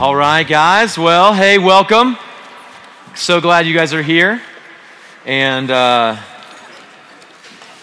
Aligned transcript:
All 0.00 0.14
right, 0.14 0.46
guys. 0.46 0.96
Well, 0.96 1.34
hey, 1.34 1.58
welcome. 1.58 2.16
So 3.16 3.40
glad 3.40 3.66
you 3.66 3.74
guys 3.74 3.92
are 3.92 4.00
here. 4.00 4.40
And 5.26 5.68
uh, 5.72 6.16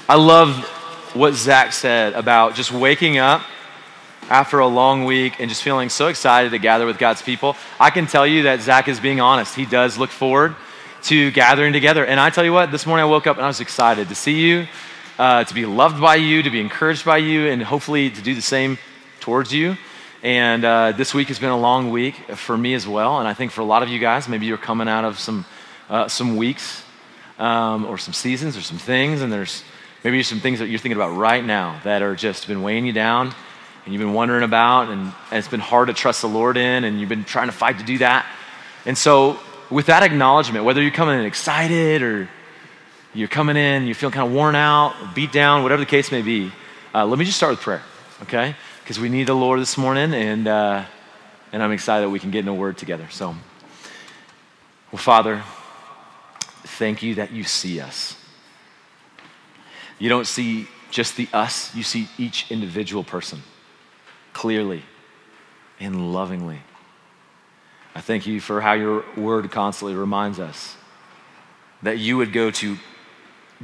I 0.08 0.16
love 0.16 0.64
what 1.14 1.34
Zach 1.34 1.74
said 1.74 2.14
about 2.14 2.56
just 2.56 2.72
waking 2.72 3.18
up 3.18 3.42
after 4.30 4.60
a 4.60 4.68
long 4.68 5.04
week 5.04 5.42
and 5.42 5.50
just 5.50 5.62
feeling 5.62 5.90
so 5.90 6.08
excited 6.08 6.52
to 6.52 6.58
gather 6.58 6.86
with 6.86 6.98
God's 6.98 7.22
people. 7.22 7.58
I 7.82 7.90
can 7.90 8.08
tell 8.08 8.26
you 8.26 8.44
that 8.44 8.62
Zach 8.62 8.88
is 8.88 9.02
being 9.02 9.20
honest. 9.20 9.54
He 9.54 9.66
does 9.66 9.98
look 9.98 10.10
forward 10.10 10.56
to 11.04 11.32
gathering 11.32 11.74
together. 11.74 12.06
And 12.06 12.18
I 12.18 12.30
tell 12.30 12.46
you 12.46 12.54
what, 12.54 12.72
this 12.72 12.86
morning 12.86 13.04
I 13.04 13.10
woke 13.10 13.28
up 13.28 13.36
and 13.36 13.44
I 13.44 13.50
was 13.50 13.60
excited 13.60 14.08
to 14.08 14.16
see 14.16 14.40
you, 14.40 14.68
uh, 15.20 15.44
to 15.44 15.54
be 15.54 15.66
loved 15.66 16.00
by 16.00 16.16
you, 16.16 16.44
to 16.44 16.50
be 16.50 16.62
encouraged 16.62 17.04
by 17.04 17.18
you, 17.18 17.50
and 17.50 17.62
hopefully 17.62 18.10
to 18.10 18.22
do 18.22 18.34
the 18.34 18.42
same 18.42 18.78
towards 19.20 19.54
you. 19.54 19.76
And 20.26 20.66
uh, 20.66 20.92
this 20.94 21.14
week 21.14 21.28
has 21.28 21.38
been 21.38 21.52
a 21.52 21.58
long 21.58 21.92
week 21.92 22.16
for 22.32 22.58
me 22.58 22.74
as 22.74 22.88
well. 22.88 23.20
And 23.20 23.28
I 23.28 23.36
think 23.36 23.52
for 23.52 23.62
a 23.62 23.66
lot 23.66 23.84
of 23.84 23.90
you 23.90 24.00
guys, 24.00 24.28
maybe 24.28 24.48
you're 24.48 24.58
coming 24.58 24.88
out 24.88 25.06
of 25.06 25.20
some, 25.20 25.46
uh, 25.88 26.08
some 26.08 26.36
weeks 26.36 26.84
um, 27.38 27.86
or 27.86 28.00
some 28.00 28.16
seasons 28.16 28.58
or 28.58 28.62
some 28.62 28.80
things. 28.80 29.22
And 29.22 29.32
there's 29.32 29.64
maybe 30.04 30.24
some 30.24 30.40
things 30.40 30.58
that 30.58 30.68
you're 30.68 30.80
thinking 30.80 30.98
about 30.98 31.16
right 31.16 31.46
now 31.46 31.80
that 31.84 32.02
are 32.02 32.16
just 32.16 32.48
been 32.48 32.64
weighing 32.64 32.88
you 32.88 32.92
down 32.92 33.36
and 33.86 33.94
you've 33.94 34.02
been 34.02 34.16
wondering 34.16 34.42
about. 34.42 34.90
And, 34.90 35.14
and 35.30 35.38
it's 35.38 35.48
been 35.48 35.60
hard 35.60 35.90
to 35.90 35.94
trust 35.94 36.24
the 36.24 36.28
Lord 36.28 36.58
in. 36.58 36.86
And 36.86 37.00
you've 37.00 37.08
been 37.08 37.24
trying 37.24 37.50
to 37.50 37.56
fight 37.56 37.78
to 37.78 37.86
do 37.86 38.00
that. 38.00 38.26
And 38.88 38.98
so, 38.98 39.40
with 39.70 39.86
that 39.86 40.02
acknowledgement, 40.02 40.66
whether 40.66 40.82
you're 40.82 40.90
coming 40.90 41.20
in 41.20 41.26
excited 41.26 42.02
or 42.02 42.28
you're 43.14 43.28
coming 43.28 43.58
in, 43.58 43.86
you 43.86 43.94
feel 43.94 44.10
kind 44.10 44.28
of 44.28 44.34
worn 44.34 44.56
out, 44.56 45.14
beat 45.14 45.32
down, 45.32 45.62
whatever 45.62 45.82
the 45.82 45.86
case 45.86 46.12
may 46.12 46.24
be, 46.24 46.52
uh, 46.96 47.06
let 47.06 47.20
me 47.20 47.26
just 47.26 47.38
start 47.38 47.52
with 47.52 47.60
prayer, 47.60 47.84
okay? 48.24 48.56
Because 48.86 49.00
we 49.00 49.10
need 49.10 49.26
the 49.26 49.34
Lord 49.34 49.60
this 49.60 49.80
morning, 49.80 50.14
and, 50.14 50.48
uh, 50.48 50.86
and 51.52 51.64
I'm 51.64 51.72
excited 51.72 52.06
that 52.06 52.12
we 52.12 52.20
can 52.20 52.30
get 52.30 52.42
in 52.42 52.48
a 52.48 52.54
word 52.54 52.78
together. 52.78 53.08
So, 53.10 53.30
well, 54.92 55.00
Father, 55.00 55.42
thank 56.66 57.02
you 57.02 57.16
that 57.16 57.32
you 57.32 57.46
see 57.46 57.80
us. 57.80 58.16
You 59.98 60.08
don't 60.08 60.28
see 60.28 60.68
just 60.92 61.18
the 61.18 61.28
us, 61.34 61.74
you 61.74 61.82
see 61.82 62.10
each 62.20 62.52
individual 62.52 63.04
person 63.04 63.42
clearly 64.34 64.84
and 65.80 66.14
lovingly. 66.14 66.60
I 67.96 68.02
thank 68.02 68.28
you 68.28 68.40
for 68.40 68.62
how 68.62 68.74
your 68.74 69.04
word 69.18 69.50
constantly 69.50 69.96
reminds 69.96 70.40
us 70.40 70.76
that 71.82 71.98
you 71.98 72.18
would 72.18 72.32
go 72.32 72.52
to 72.52 72.78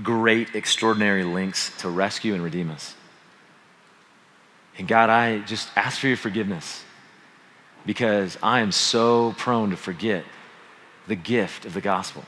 great, 0.01 0.55
extraordinary 0.55 1.23
lengths 1.23 1.77
to 1.81 1.89
rescue 1.89 2.33
and 2.33 2.43
redeem 2.43 2.71
us. 2.71 2.95
And 4.77 4.87
God, 4.87 5.09
I 5.09 5.39
just 5.39 5.69
ask 5.75 5.99
for 5.99 6.07
your 6.07 6.17
forgiveness 6.17 6.83
because 7.85 8.37
I 8.41 8.61
am 8.61 8.71
so 8.71 9.33
prone 9.37 9.71
to 9.71 9.77
forget 9.77 10.23
the 11.07 11.15
gift 11.15 11.65
of 11.65 11.73
the 11.73 11.81
gospel. 11.81 12.23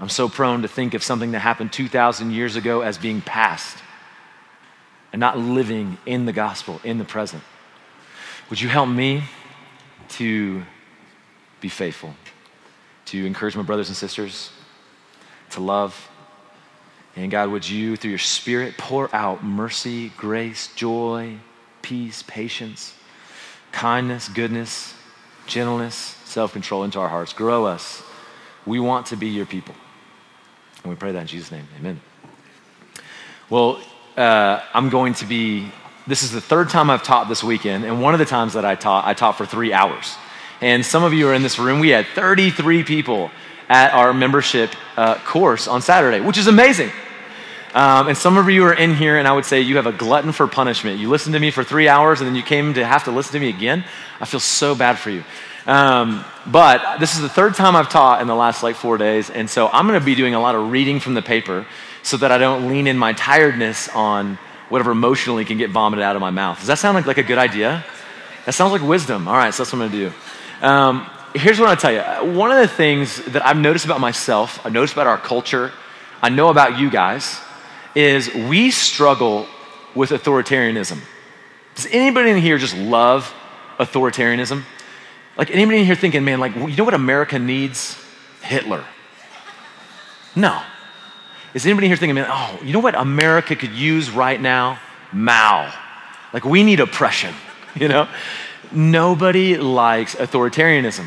I'm 0.00 0.08
so 0.08 0.28
prone 0.28 0.62
to 0.62 0.68
think 0.68 0.94
of 0.94 1.02
something 1.02 1.32
that 1.32 1.40
happened 1.40 1.72
2,000 1.72 2.30
years 2.30 2.56
ago 2.56 2.82
as 2.82 2.98
being 2.98 3.20
past 3.20 3.78
and 5.12 5.20
not 5.20 5.38
living 5.38 5.98
in 6.06 6.24
the 6.24 6.32
gospel, 6.32 6.80
in 6.84 6.98
the 6.98 7.04
present. 7.04 7.42
Would 8.50 8.60
you 8.60 8.68
help 8.68 8.88
me 8.88 9.24
to 10.10 10.62
be 11.60 11.68
faithful, 11.68 12.14
to 13.06 13.26
encourage 13.26 13.56
my 13.56 13.62
brothers 13.62 13.88
and 13.88 13.96
sisters, 13.96 14.50
to 15.50 15.60
love, 15.60 16.08
and 17.18 17.32
God, 17.32 17.50
would 17.50 17.68
you, 17.68 17.96
through 17.96 18.10
your 18.10 18.18
Spirit, 18.18 18.78
pour 18.78 19.12
out 19.12 19.42
mercy, 19.42 20.10
grace, 20.16 20.72
joy, 20.76 21.34
peace, 21.82 22.22
patience, 22.22 22.94
kindness, 23.72 24.28
goodness, 24.28 24.94
gentleness, 25.46 25.94
self 26.24 26.52
control 26.52 26.84
into 26.84 27.00
our 27.00 27.08
hearts. 27.08 27.32
Grow 27.32 27.66
us. 27.66 28.04
We 28.64 28.78
want 28.78 29.06
to 29.06 29.16
be 29.16 29.28
your 29.30 29.46
people. 29.46 29.74
And 30.84 30.90
we 30.90 30.96
pray 30.96 31.10
that 31.10 31.22
in 31.22 31.26
Jesus' 31.26 31.50
name. 31.50 31.66
Amen. 31.80 32.00
Well, 33.50 33.82
uh, 34.16 34.62
I'm 34.72 34.88
going 34.88 35.14
to 35.14 35.26
be, 35.26 35.72
this 36.06 36.22
is 36.22 36.30
the 36.30 36.40
third 36.40 36.70
time 36.70 36.88
I've 36.88 37.02
taught 37.02 37.28
this 37.28 37.42
weekend. 37.42 37.84
And 37.84 38.00
one 38.00 38.14
of 38.14 38.20
the 38.20 38.26
times 38.26 38.52
that 38.52 38.64
I 38.64 38.76
taught, 38.76 39.04
I 39.04 39.14
taught 39.14 39.36
for 39.36 39.44
three 39.44 39.72
hours. 39.72 40.14
And 40.60 40.86
some 40.86 41.02
of 41.02 41.12
you 41.12 41.28
are 41.28 41.34
in 41.34 41.42
this 41.42 41.58
room. 41.58 41.80
We 41.80 41.88
had 41.88 42.06
33 42.14 42.84
people 42.84 43.32
at 43.68 43.92
our 43.92 44.14
membership 44.14 44.70
uh, 44.96 45.16
course 45.16 45.66
on 45.66 45.82
Saturday, 45.82 46.20
which 46.20 46.38
is 46.38 46.46
amazing. 46.46 46.92
Um, 47.74 48.08
and 48.08 48.16
some 48.16 48.38
of 48.38 48.48
you 48.48 48.64
are 48.64 48.72
in 48.72 48.94
here, 48.94 49.18
and 49.18 49.28
I 49.28 49.32
would 49.32 49.44
say 49.44 49.60
you 49.60 49.76
have 49.76 49.86
a 49.86 49.92
glutton 49.92 50.32
for 50.32 50.46
punishment. 50.46 50.98
You 50.98 51.10
listened 51.10 51.34
to 51.34 51.40
me 51.40 51.50
for 51.50 51.62
three 51.62 51.88
hours, 51.88 52.20
and 52.20 52.28
then 52.28 52.34
you 52.34 52.42
came 52.42 52.74
to 52.74 52.84
have 52.84 53.04
to 53.04 53.10
listen 53.10 53.32
to 53.32 53.40
me 53.40 53.50
again. 53.50 53.84
I 54.20 54.24
feel 54.24 54.40
so 54.40 54.74
bad 54.74 54.98
for 54.98 55.10
you. 55.10 55.22
Um, 55.66 56.24
but 56.46 56.98
this 56.98 57.14
is 57.14 57.20
the 57.20 57.28
third 57.28 57.54
time 57.54 57.76
I've 57.76 57.90
taught 57.90 58.22
in 58.22 58.26
the 58.26 58.34
last 58.34 58.62
like 58.62 58.76
four 58.76 58.96
days, 58.96 59.28
and 59.28 59.50
so 59.50 59.68
I'm 59.68 59.86
going 59.86 60.00
to 60.00 60.04
be 60.04 60.14
doing 60.14 60.34
a 60.34 60.40
lot 60.40 60.54
of 60.54 60.70
reading 60.70 60.98
from 60.98 61.12
the 61.12 61.20
paper 61.20 61.66
so 62.02 62.16
that 62.16 62.32
I 62.32 62.38
don't 62.38 62.68
lean 62.68 62.86
in 62.86 62.96
my 62.96 63.12
tiredness 63.12 63.88
on 63.90 64.38
whatever 64.70 64.92
emotionally 64.92 65.44
can 65.44 65.58
get 65.58 65.70
vomited 65.70 66.02
out 66.02 66.16
of 66.16 66.20
my 66.20 66.30
mouth. 66.30 66.58
Does 66.58 66.68
that 66.68 66.78
sound 66.78 66.94
like, 66.94 67.06
like 67.06 67.18
a 67.18 67.22
good 67.22 67.38
idea? 67.38 67.84
That 68.46 68.52
sounds 68.52 68.72
like 68.72 68.82
wisdom. 68.82 69.28
All 69.28 69.36
right, 69.36 69.52
so 69.52 69.62
that's 69.62 69.72
what 69.74 69.82
I'm 69.82 69.90
going 69.90 70.00
to 70.00 70.10
do. 70.10 70.66
Um, 70.66 71.10
here's 71.34 71.60
what 71.60 71.68
I'll 71.68 71.76
tell 71.76 71.92
you. 71.92 72.32
One 72.34 72.50
of 72.50 72.58
the 72.58 72.68
things 72.68 73.22
that 73.26 73.44
I've 73.44 73.58
noticed 73.58 73.84
about 73.84 74.00
myself, 74.00 74.64
I've 74.64 74.72
noticed 74.72 74.94
about 74.94 75.06
our 75.06 75.18
culture, 75.18 75.70
I 76.22 76.30
know 76.30 76.48
about 76.48 76.78
you 76.78 76.90
guys, 76.90 77.40
is 77.98 78.32
we 78.32 78.70
struggle 78.70 79.44
with 79.92 80.10
authoritarianism. 80.10 81.00
Does 81.74 81.88
anybody 81.90 82.30
in 82.30 82.36
here 82.36 82.56
just 82.56 82.76
love 82.76 83.34
authoritarianism? 83.80 84.62
Like 85.36 85.50
anybody 85.50 85.80
in 85.80 85.84
here 85.84 85.96
thinking, 85.96 86.24
man, 86.24 86.38
like, 86.38 86.54
you 86.54 86.76
know 86.76 86.84
what 86.84 86.94
America 86.94 87.40
needs? 87.40 88.00
Hitler. 88.40 88.84
No. 90.36 90.62
Is 91.54 91.66
anybody 91.66 91.88
here 91.88 91.96
thinking, 91.96 92.14
man, 92.14 92.28
oh, 92.30 92.60
you 92.62 92.72
know 92.72 92.78
what 92.78 92.94
America 92.94 93.56
could 93.56 93.72
use 93.72 94.10
right 94.10 94.40
now? 94.40 94.78
Mao. 95.12 95.74
Like, 96.32 96.44
we 96.44 96.62
need 96.62 96.78
oppression, 96.78 97.34
you 97.74 97.88
know? 97.88 98.08
Nobody 98.70 99.56
likes 99.56 100.14
authoritarianism. 100.14 101.06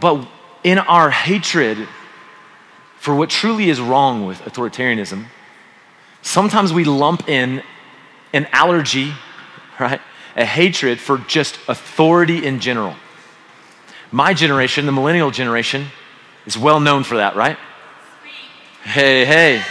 But 0.00 0.26
in 0.64 0.78
our 0.78 1.10
hatred 1.10 1.86
for 2.96 3.14
what 3.14 3.28
truly 3.28 3.68
is 3.68 3.82
wrong 3.82 4.24
with 4.24 4.40
authoritarianism, 4.40 5.26
Sometimes 6.22 6.72
we 6.72 6.84
lump 6.84 7.28
in 7.28 7.62
an 8.32 8.46
allergy, 8.52 9.12
right? 9.78 10.00
A 10.36 10.44
hatred 10.44 11.00
for 11.00 11.18
just 11.18 11.58
authority 11.68 12.44
in 12.44 12.60
general. 12.60 12.94
My 14.10 14.34
generation, 14.34 14.86
the 14.86 14.92
millennial 14.92 15.30
generation, 15.30 15.86
is 16.46 16.56
well 16.56 16.80
known 16.80 17.04
for 17.04 17.16
that, 17.16 17.36
right? 17.36 17.58
Hey, 18.82 19.24
hey. 19.24 19.62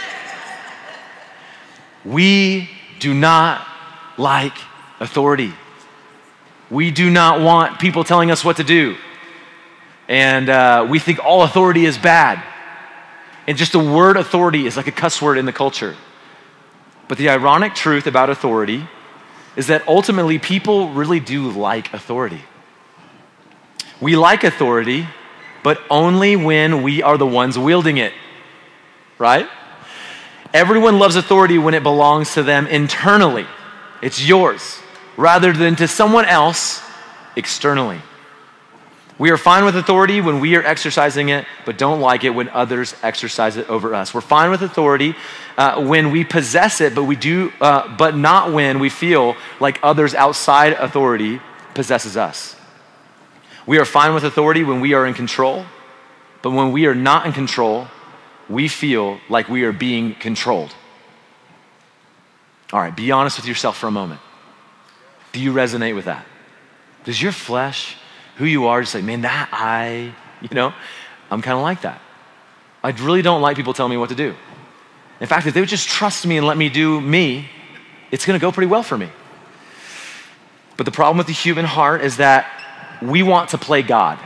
We 2.04 2.70
do 3.00 3.14
not 3.14 3.66
like 4.16 4.56
authority. 5.00 5.52
We 6.70 6.90
do 6.90 7.10
not 7.10 7.40
want 7.40 7.78
people 7.78 8.04
telling 8.04 8.30
us 8.30 8.44
what 8.44 8.56
to 8.56 8.64
do. 8.64 8.96
And 10.08 10.48
uh, 10.48 10.86
we 10.88 10.98
think 10.98 11.18
all 11.24 11.42
authority 11.42 11.84
is 11.84 11.98
bad. 11.98 12.42
And 13.46 13.56
just 13.56 13.72
the 13.72 13.78
word 13.78 14.16
authority 14.16 14.66
is 14.66 14.76
like 14.76 14.86
a 14.86 14.92
cuss 14.92 15.20
word 15.20 15.38
in 15.38 15.46
the 15.46 15.52
culture. 15.52 15.96
But 17.08 17.18
the 17.18 17.30
ironic 17.30 17.74
truth 17.74 18.06
about 18.06 18.30
authority 18.30 18.86
is 19.56 19.66
that 19.66 19.86
ultimately 19.88 20.38
people 20.38 20.90
really 20.90 21.18
do 21.18 21.50
like 21.50 21.92
authority. 21.92 22.42
We 24.00 24.14
like 24.14 24.44
authority, 24.44 25.08
but 25.64 25.80
only 25.90 26.36
when 26.36 26.82
we 26.82 27.02
are 27.02 27.18
the 27.18 27.26
ones 27.26 27.58
wielding 27.58 27.96
it, 27.96 28.12
right? 29.18 29.48
Everyone 30.54 30.98
loves 30.98 31.16
authority 31.16 31.58
when 31.58 31.74
it 31.74 31.82
belongs 31.82 32.34
to 32.34 32.42
them 32.42 32.66
internally. 32.66 33.46
It's 34.00 34.24
yours, 34.24 34.78
rather 35.16 35.52
than 35.52 35.74
to 35.76 35.88
someone 35.88 36.26
else 36.26 36.80
externally. 37.34 38.00
We 39.18 39.30
are 39.30 39.36
fine 39.36 39.64
with 39.64 39.76
authority 39.76 40.20
when 40.20 40.38
we 40.38 40.54
are 40.54 40.62
exercising 40.62 41.28
it, 41.30 41.44
but 41.66 41.76
don't 41.76 42.00
like 42.00 42.22
it 42.22 42.30
when 42.30 42.48
others 42.50 42.94
exercise 43.02 43.56
it 43.56 43.68
over 43.68 43.92
us. 43.92 44.14
We're 44.14 44.20
fine 44.20 44.50
with 44.50 44.62
authority 44.62 45.16
uh, 45.56 45.84
when 45.84 46.12
we 46.12 46.22
possess 46.24 46.80
it, 46.80 46.94
but 46.94 47.02
we 47.02 47.16
do, 47.16 47.52
uh, 47.60 47.96
but 47.96 48.16
not 48.16 48.52
when 48.52 48.78
we 48.78 48.88
feel 48.88 49.34
like 49.58 49.80
others 49.82 50.14
outside 50.14 50.74
authority 50.74 51.40
possesses 51.74 52.16
us. 52.16 52.54
We 53.66 53.78
are 53.78 53.84
fine 53.84 54.14
with 54.14 54.22
authority 54.22 54.62
when 54.62 54.80
we 54.80 54.94
are 54.94 55.04
in 55.04 55.14
control, 55.14 55.66
but 56.40 56.52
when 56.52 56.70
we 56.70 56.86
are 56.86 56.94
not 56.94 57.26
in 57.26 57.32
control, 57.32 57.88
we 58.48 58.68
feel 58.68 59.18
like 59.28 59.48
we 59.48 59.64
are 59.64 59.72
being 59.72 60.14
controlled. 60.14 60.72
All 62.72 62.80
right, 62.80 62.94
be 62.94 63.10
honest 63.10 63.36
with 63.36 63.46
yourself 63.46 63.76
for 63.76 63.88
a 63.88 63.90
moment. 63.90 64.20
Do 65.32 65.40
you 65.40 65.52
resonate 65.52 65.96
with 65.96 66.04
that? 66.04 66.24
Does 67.04 67.20
your 67.20 67.32
flesh 67.32 67.96
who 68.38 68.46
you 68.46 68.66
are, 68.66 68.80
just 68.80 68.92
say, 68.92 69.02
man, 69.02 69.22
that 69.22 69.48
I, 69.52 70.14
you 70.40 70.48
know, 70.52 70.72
I'm 71.30 71.42
kind 71.42 71.56
of 71.56 71.62
like 71.62 71.82
that. 71.82 72.00
I 72.82 72.90
really 72.90 73.22
don't 73.22 73.42
like 73.42 73.56
people 73.56 73.74
telling 73.74 73.90
me 73.90 73.96
what 73.96 74.08
to 74.10 74.14
do. 74.14 74.34
In 75.20 75.26
fact, 75.26 75.46
if 75.46 75.54
they 75.54 75.60
would 75.60 75.68
just 75.68 75.88
trust 75.88 76.26
me 76.26 76.36
and 76.36 76.46
let 76.46 76.56
me 76.56 76.68
do 76.68 77.00
me, 77.00 77.48
it's 78.10 78.24
going 78.24 78.38
to 78.38 78.40
go 78.40 78.52
pretty 78.52 78.68
well 78.68 78.82
for 78.84 78.96
me. 78.96 79.08
But 80.76 80.86
the 80.86 80.92
problem 80.92 81.18
with 81.18 81.26
the 81.26 81.32
human 81.32 81.64
heart 81.64 82.02
is 82.02 82.18
that 82.18 82.46
we 83.02 83.22
want 83.24 83.50
to 83.50 83.58
play 83.58 83.82
God. 83.82 84.18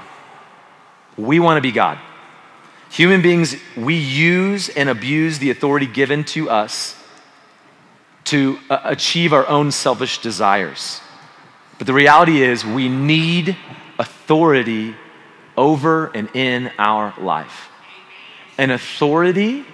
We 1.17 1.41
want 1.41 1.57
to 1.57 1.63
be 1.63 1.73
God. 1.73 1.99
Human 2.91 3.23
beings, 3.23 3.57
we 3.75 3.95
use 3.95 4.69
and 4.69 4.91
abuse 4.91 5.39
the 5.39 5.51
authority 5.51 5.87
given 5.87 6.25
to 6.25 6.51
us 6.51 7.03
to 8.25 8.59
uh, 8.69 8.81
achieve 8.85 9.33
our 9.33 9.47
own 9.49 9.73
selfish 9.73 10.19
desires. 10.19 11.01
But 11.79 11.87
the 11.87 11.95
reality 11.95 12.43
is, 12.43 12.65
we 12.65 12.89
need 12.91 13.57
authority 14.23 14.95
over 15.57 16.07
and 16.15 16.29
in 16.35 16.71
our 16.79 17.13
life. 17.21 17.69
An 18.57 18.71
authority 18.71 19.65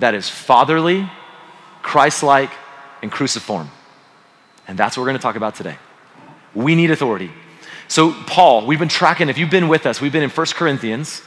that 0.00 0.14
is 0.14 0.28
fatherly, 0.28 1.08
Christ 1.82 2.22
like, 2.22 2.50
and 3.00 3.12
cruciform. 3.12 3.70
And 4.66 4.76
that's 4.76 4.96
what 4.96 5.02
we're 5.02 5.10
going 5.10 5.18
to 5.18 5.22
talk 5.22 5.36
about 5.36 5.54
today. 5.54 5.76
We 6.54 6.74
need 6.74 6.90
authority. 6.90 7.30
So, 7.86 8.12
Paul, 8.26 8.66
we've 8.66 8.78
been 8.78 8.88
tracking, 8.88 9.28
if 9.28 9.38
you've 9.38 9.50
been 9.50 9.68
with 9.68 9.86
us, 9.86 10.00
we've 10.00 10.12
been 10.12 10.24
in 10.24 10.30
1 10.30 10.46
Corinthians 10.54 11.22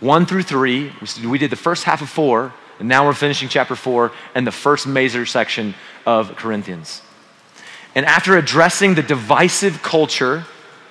1 0.00 0.26
through 0.26 0.44
3. 0.44 0.92
We 1.26 1.38
did 1.38 1.50
the 1.50 1.56
first 1.56 1.82
half 1.82 2.02
of 2.02 2.08
4, 2.08 2.52
and 2.78 2.88
now 2.88 3.04
we're 3.04 3.14
finishing 3.14 3.48
chapter 3.48 3.74
4 3.74 4.12
and 4.36 4.46
the 4.46 4.52
first 4.52 4.86
major 4.86 5.26
section 5.26 5.74
of 6.06 6.36
Corinthians. 6.36 7.02
And 7.96 8.06
after 8.06 8.36
addressing 8.36 8.94
the 8.94 9.02
divisive 9.02 9.82
culture 9.82 10.46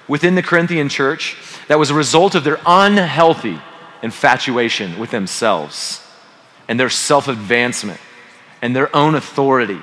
within 0.07 0.36
the 0.36 0.44
Corinthian 0.44 0.89
church 0.89 1.38
that 1.68 1.80
was 1.80 1.89
a 1.89 1.94
result 1.94 2.36
of 2.36 2.44
their 2.44 2.59
unhealthy 2.65 3.59
infatuation 4.01 5.00
with 5.00 5.12
themselves 5.12 6.04
and 6.68 6.80
their 6.80 6.89
self 6.89 7.27
advancement 7.27 8.00
and 8.62 8.75
their 8.75 8.94
own 8.95 9.15
authority, 9.15 9.81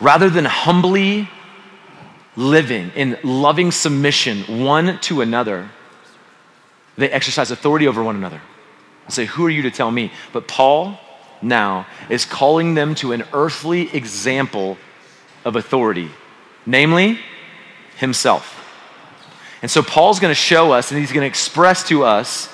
rather 0.00 0.28
than 0.30 0.44
humbly 0.44 1.28
living 2.36 2.90
in 2.94 3.18
loving 3.22 3.70
submission 3.70 4.64
one 4.64 4.98
to 5.00 5.20
another, 5.20 5.70
they 6.96 7.10
exercise 7.10 7.50
authority 7.50 7.86
over 7.86 8.02
one 8.02 8.16
another 8.16 8.40
and 9.04 9.14
say, 9.14 9.24
Who 9.26 9.46
are 9.46 9.50
you 9.50 9.62
to 9.62 9.70
tell 9.70 9.90
me? 9.90 10.12
But 10.32 10.46
Paul 10.46 10.98
now 11.42 11.86
is 12.08 12.24
calling 12.24 12.74
them 12.74 12.94
to 12.96 13.12
an 13.12 13.24
earthly 13.32 13.94
example 13.94 14.76
of 15.44 15.56
authority, 15.56 16.10
namely 16.66 17.18
himself. 17.96 18.59
And 19.62 19.70
so 19.70 19.82
Paul's 19.82 20.20
going 20.20 20.30
to 20.30 20.40
show 20.40 20.72
us 20.72 20.90
and 20.90 21.00
he's 21.00 21.12
going 21.12 21.22
to 21.22 21.28
express 21.28 21.86
to 21.88 22.04
us 22.04 22.48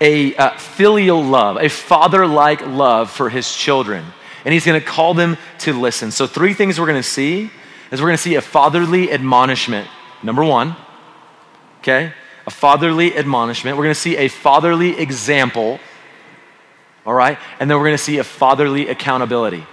a 0.00 0.34
uh, 0.36 0.56
filial 0.58 1.22
love, 1.22 1.56
a 1.58 1.68
father 1.68 2.26
like 2.26 2.66
love 2.66 3.10
for 3.10 3.30
his 3.30 3.54
children. 3.54 4.04
And 4.44 4.52
he's 4.52 4.66
going 4.66 4.80
to 4.80 4.86
call 4.86 5.14
them 5.14 5.36
to 5.60 5.72
listen. 5.72 6.10
So, 6.10 6.26
three 6.26 6.52
things 6.52 6.80
we're 6.80 6.86
going 6.86 7.00
to 7.00 7.08
see 7.08 7.50
is 7.92 8.00
we're 8.00 8.08
going 8.08 8.16
to 8.16 8.22
see 8.22 8.34
a 8.34 8.40
fatherly 8.40 9.12
admonishment. 9.12 9.88
Number 10.22 10.44
one, 10.44 10.74
okay? 11.78 12.12
A 12.46 12.50
fatherly 12.50 13.16
admonishment. 13.16 13.76
We're 13.76 13.84
going 13.84 13.94
to 13.94 14.00
see 14.00 14.16
a 14.16 14.26
fatherly 14.26 14.98
example, 14.98 15.78
all 17.06 17.14
right? 17.14 17.38
And 17.60 17.70
then 17.70 17.78
we're 17.78 17.86
going 17.86 17.96
to 17.96 18.02
see 18.02 18.18
a 18.18 18.24
fatherly 18.24 18.88
accountability. 18.88 19.64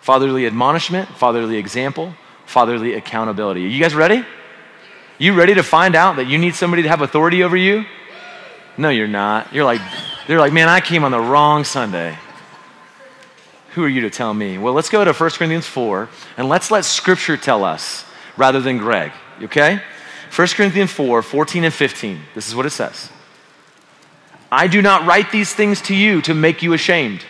Fatherly 0.00 0.46
admonishment, 0.46 1.08
fatherly 1.10 1.56
example, 1.56 2.12
fatherly 2.46 2.94
accountability. 2.94 3.64
Are 3.64 3.68
you 3.68 3.80
guys 3.80 3.94
ready? 3.94 4.24
You 5.18 5.32
ready 5.32 5.54
to 5.54 5.62
find 5.62 5.94
out 5.94 6.16
that 6.16 6.26
you 6.26 6.36
need 6.36 6.54
somebody 6.54 6.82
to 6.82 6.88
have 6.88 7.00
authority 7.00 7.42
over 7.42 7.56
you? 7.56 7.86
No, 8.76 8.90
you're 8.90 9.08
not. 9.08 9.52
You're 9.52 9.64
like, 9.64 9.80
they're 10.26 10.40
like, 10.40 10.52
man, 10.52 10.68
I 10.68 10.80
came 10.80 11.04
on 11.04 11.10
the 11.10 11.20
wrong 11.20 11.64
Sunday. 11.64 12.18
Who 13.70 13.84
are 13.84 13.88
you 13.88 14.02
to 14.02 14.10
tell 14.10 14.32
me? 14.32 14.58
Well, 14.58 14.74
let's 14.74 14.90
go 14.90 15.04
to 15.04 15.12
1 15.12 15.30
Corinthians 15.30 15.66
4 15.66 16.08
and 16.36 16.48
let's 16.48 16.70
let 16.70 16.84
Scripture 16.84 17.36
tell 17.36 17.64
us 17.64 18.04
rather 18.36 18.60
than 18.60 18.78
Greg, 18.78 19.12
okay? 19.42 19.80
1 20.34 20.48
Corinthians 20.48 20.90
4 20.90 21.22
14 21.22 21.64
and 21.64 21.72
15. 21.72 22.20
This 22.34 22.48
is 22.48 22.54
what 22.54 22.66
it 22.66 22.70
says 22.70 23.10
I 24.50 24.66
do 24.66 24.82
not 24.82 25.06
write 25.06 25.32
these 25.32 25.52
things 25.52 25.80
to 25.82 25.94
you 25.94 26.20
to 26.22 26.34
make 26.34 26.62
you 26.62 26.72
ashamed, 26.72 27.24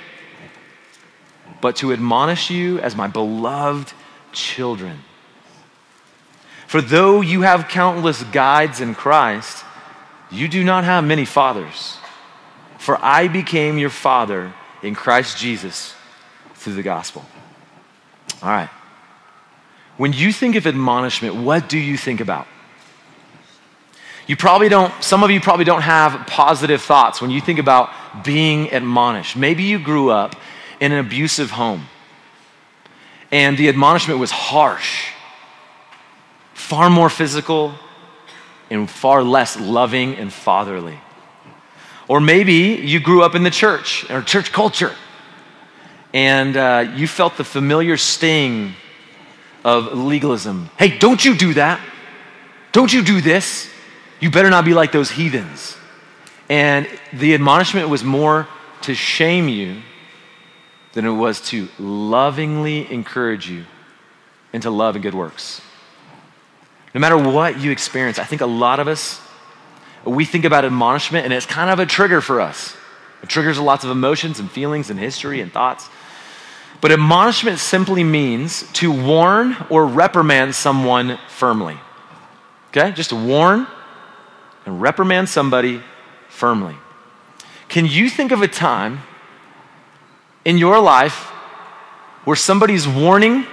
but 1.60 1.76
to 1.76 1.92
admonish 1.92 2.50
you 2.50 2.80
as 2.80 2.96
my 2.96 3.06
beloved 3.06 3.92
children. 4.32 5.00
For 6.66 6.80
though 6.80 7.20
you 7.20 7.42
have 7.42 7.68
countless 7.68 8.22
guides 8.24 8.80
in 8.80 8.94
Christ, 8.94 9.64
you 10.30 10.48
do 10.48 10.64
not 10.64 10.84
have 10.84 11.04
many 11.04 11.24
fathers. 11.24 11.98
For 12.78 12.98
I 13.02 13.28
became 13.28 13.78
your 13.78 13.90
father 13.90 14.52
in 14.82 14.94
Christ 14.94 15.38
Jesus 15.38 15.94
through 16.54 16.74
the 16.74 16.82
gospel. 16.82 17.24
All 18.42 18.48
right. 18.48 18.68
When 19.96 20.12
you 20.12 20.32
think 20.32 20.56
of 20.56 20.66
admonishment, 20.66 21.36
what 21.36 21.68
do 21.68 21.78
you 21.78 21.96
think 21.96 22.20
about? 22.20 22.46
You 24.26 24.36
probably 24.36 24.68
don't, 24.68 24.92
some 25.02 25.22
of 25.22 25.30
you 25.30 25.40
probably 25.40 25.64
don't 25.64 25.82
have 25.82 26.26
positive 26.26 26.82
thoughts 26.82 27.22
when 27.22 27.30
you 27.30 27.40
think 27.40 27.60
about 27.60 27.90
being 28.24 28.72
admonished. 28.72 29.36
Maybe 29.36 29.62
you 29.62 29.78
grew 29.78 30.10
up 30.10 30.34
in 30.80 30.92
an 30.92 30.98
abusive 30.98 31.50
home 31.50 31.86
and 33.30 33.56
the 33.56 33.68
admonishment 33.68 34.20
was 34.20 34.30
harsh, 34.30 35.10
far 36.68 36.90
more 36.90 37.08
physical, 37.08 37.72
and 38.70 38.90
far 38.90 39.22
less 39.22 39.58
loving 39.58 40.16
and 40.16 40.32
fatherly. 40.32 40.98
Or 42.08 42.20
maybe 42.20 42.82
you 42.82 42.98
grew 42.98 43.22
up 43.22 43.36
in 43.36 43.44
the 43.44 43.50
church 43.50 44.08
or 44.10 44.20
church 44.22 44.50
culture 44.50 44.92
and 46.12 46.56
uh, 46.56 46.92
you 46.96 47.06
felt 47.06 47.36
the 47.36 47.44
familiar 47.44 47.96
sting 47.96 48.74
of 49.64 49.92
legalism. 49.92 50.70
Hey, 50.78 50.98
don't 50.98 51.24
you 51.24 51.36
do 51.36 51.54
that. 51.54 51.80
Don't 52.72 52.92
you 52.92 53.04
do 53.04 53.20
this. 53.20 53.68
You 54.18 54.30
better 54.30 54.50
not 54.50 54.64
be 54.64 54.74
like 54.74 54.92
those 54.92 55.10
heathens. 55.10 55.76
And 56.48 56.88
the 57.12 57.34
admonishment 57.34 57.88
was 57.88 58.02
more 58.02 58.48
to 58.82 58.94
shame 58.94 59.48
you 59.48 59.82
than 60.94 61.04
it 61.04 61.10
was 61.10 61.40
to 61.50 61.68
lovingly 61.78 62.90
encourage 62.90 63.48
you 63.48 63.64
into 64.52 64.70
love 64.70 64.96
and 64.96 65.02
good 65.02 65.14
works. 65.14 65.60
No 66.96 67.00
matter 67.00 67.18
what 67.18 67.60
you 67.60 67.72
experience, 67.72 68.18
I 68.18 68.24
think 68.24 68.40
a 68.40 68.46
lot 68.46 68.80
of 68.80 68.88
us, 68.88 69.20
we 70.06 70.24
think 70.24 70.46
about 70.46 70.64
admonishment 70.64 71.26
and 71.26 71.34
it's 71.34 71.44
kind 71.44 71.68
of 71.68 71.78
a 71.78 71.84
trigger 71.84 72.22
for 72.22 72.40
us. 72.40 72.74
It 73.22 73.28
triggers 73.28 73.58
lots 73.58 73.84
of 73.84 73.90
emotions 73.90 74.40
and 74.40 74.50
feelings 74.50 74.88
and 74.88 74.98
history 74.98 75.42
and 75.42 75.52
thoughts. 75.52 75.90
But 76.80 76.92
admonishment 76.92 77.58
simply 77.58 78.02
means 78.02 78.62
to 78.74 78.90
warn 78.90 79.58
or 79.68 79.84
reprimand 79.84 80.54
someone 80.54 81.18
firmly. 81.28 81.76
Okay? 82.70 82.92
Just 82.92 83.10
to 83.10 83.16
warn 83.16 83.66
and 84.64 84.80
reprimand 84.80 85.28
somebody 85.28 85.82
firmly. 86.30 86.76
Can 87.68 87.84
you 87.84 88.08
think 88.08 88.32
of 88.32 88.40
a 88.40 88.48
time 88.48 89.00
in 90.46 90.56
your 90.56 90.80
life 90.80 91.26
where 92.24 92.36
somebody's 92.36 92.88
warning 92.88 93.44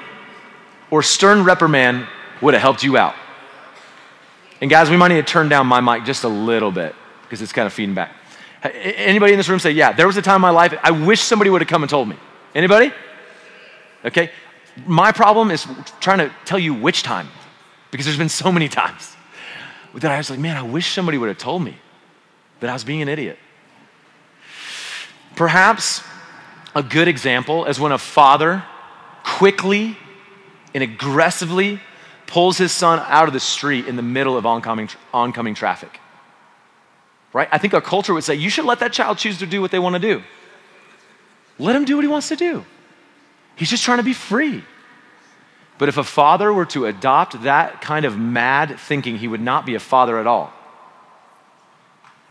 or 0.90 1.04
stern 1.04 1.44
reprimand 1.44 2.08
would 2.42 2.54
have 2.54 2.64
helped 2.64 2.84
you 2.84 2.96
out? 2.96 3.16
And 4.64 4.70
guys, 4.70 4.90
we 4.90 4.96
might 4.96 5.10
need 5.10 5.16
to 5.16 5.24
turn 5.24 5.50
down 5.50 5.68
my 5.68 5.82
mic 5.82 6.06
just 6.06 6.24
a 6.24 6.30
little 6.30 6.72
bit 6.72 6.96
because 7.24 7.42
it's 7.42 7.52
kind 7.52 7.66
of 7.66 7.74
feeding 7.74 7.96
back. 7.96 8.14
Anybody 8.64 9.34
in 9.34 9.38
this 9.38 9.50
room 9.50 9.60
say, 9.60 9.72
"Yeah, 9.72 9.92
there 9.92 10.08
was 10.08 10.16
a 10.16 10.22
time 10.22 10.36
in 10.36 10.42
my 10.42 10.52
life 10.52 10.74
I 10.82 10.92
wish 10.92 11.20
somebody 11.20 11.50
would 11.50 11.60
have 11.60 11.68
come 11.68 11.84
and 11.84 11.90
told 11.90 12.08
me." 12.08 12.16
Anybody? 12.56 12.94
Okay? 14.06 14.32
My 14.86 15.12
problem 15.12 15.52
is 15.52 15.68
trying 16.00 16.20
to 16.20 16.32
tell 16.46 16.58
you 16.58 16.74
which 16.74 17.04
time, 17.04 17.28
because 17.92 18.06
there's 18.06 18.18
been 18.18 18.30
so 18.30 18.54
many 18.54 18.70
times 18.70 19.18
that 19.96 20.10
I 20.10 20.18
was 20.18 20.30
like, 20.30 20.40
man, 20.40 20.56
I 20.56 20.62
wish 20.62 20.94
somebody 20.94 21.18
would 21.18 21.28
have 21.28 21.38
told 21.38 21.62
me 21.62 21.78
that 22.62 22.70
I 22.70 22.74
was 22.74 22.86
being 22.86 23.02
an 23.02 23.10
idiot. 23.10 23.38
Perhaps 25.36 26.04
a 26.74 26.84
good 26.84 27.10
example 27.10 27.66
is 27.66 27.82
when 27.82 27.92
a 27.92 27.98
father 27.98 28.64
quickly 29.26 29.98
and 30.74 30.82
aggressively 30.82 31.82
pulls 32.34 32.58
his 32.58 32.72
son 32.72 33.00
out 33.10 33.28
of 33.28 33.34
the 33.34 33.40
street 33.40 33.86
in 33.86 33.96
the 33.96 34.02
middle 34.02 34.36
of 34.36 34.44
oncoming, 34.44 34.90
oncoming 35.14 35.54
traffic. 35.54 36.00
Right? 37.32 37.48
I 37.52 37.60
think 37.60 37.76
our 37.76 37.82
culture 37.82 38.12
would 38.12 38.24
say 38.24 38.34
you 38.34 38.50
should 38.50 38.66
let 38.66 38.80
that 38.80 38.92
child 38.92 39.20
choose 39.20 39.38
to 39.38 39.46
do 39.46 39.62
what 39.62 39.70
they 39.70 39.78
want 39.78 39.94
to 39.94 40.00
do. 40.00 40.24
Let 41.60 41.76
him 41.76 41.86
do 41.86 41.96
what 41.96 42.04
he 42.04 42.08
wants 42.08 42.30
to 42.30 42.36
do. 42.36 42.66
He's 43.56 43.70
just 43.70 43.84
trying 43.84 44.00
to 44.00 44.04
be 44.04 44.14
free. 44.14 44.64
But 45.78 45.90
if 45.90 45.98
a 45.98 46.04
father 46.04 46.52
were 46.52 46.66
to 46.66 46.88
adopt 46.88 47.44
that 47.44 47.82
kind 47.82 48.04
of 48.04 48.18
mad 48.18 48.80
thinking, 48.80 49.20
he 49.20 49.28
would 49.28 49.42
not 49.42 49.68
be 49.68 49.76
a 49.76 49.80
father 49.80 50.18
at 50.18 50.26
all. 50.26 50.52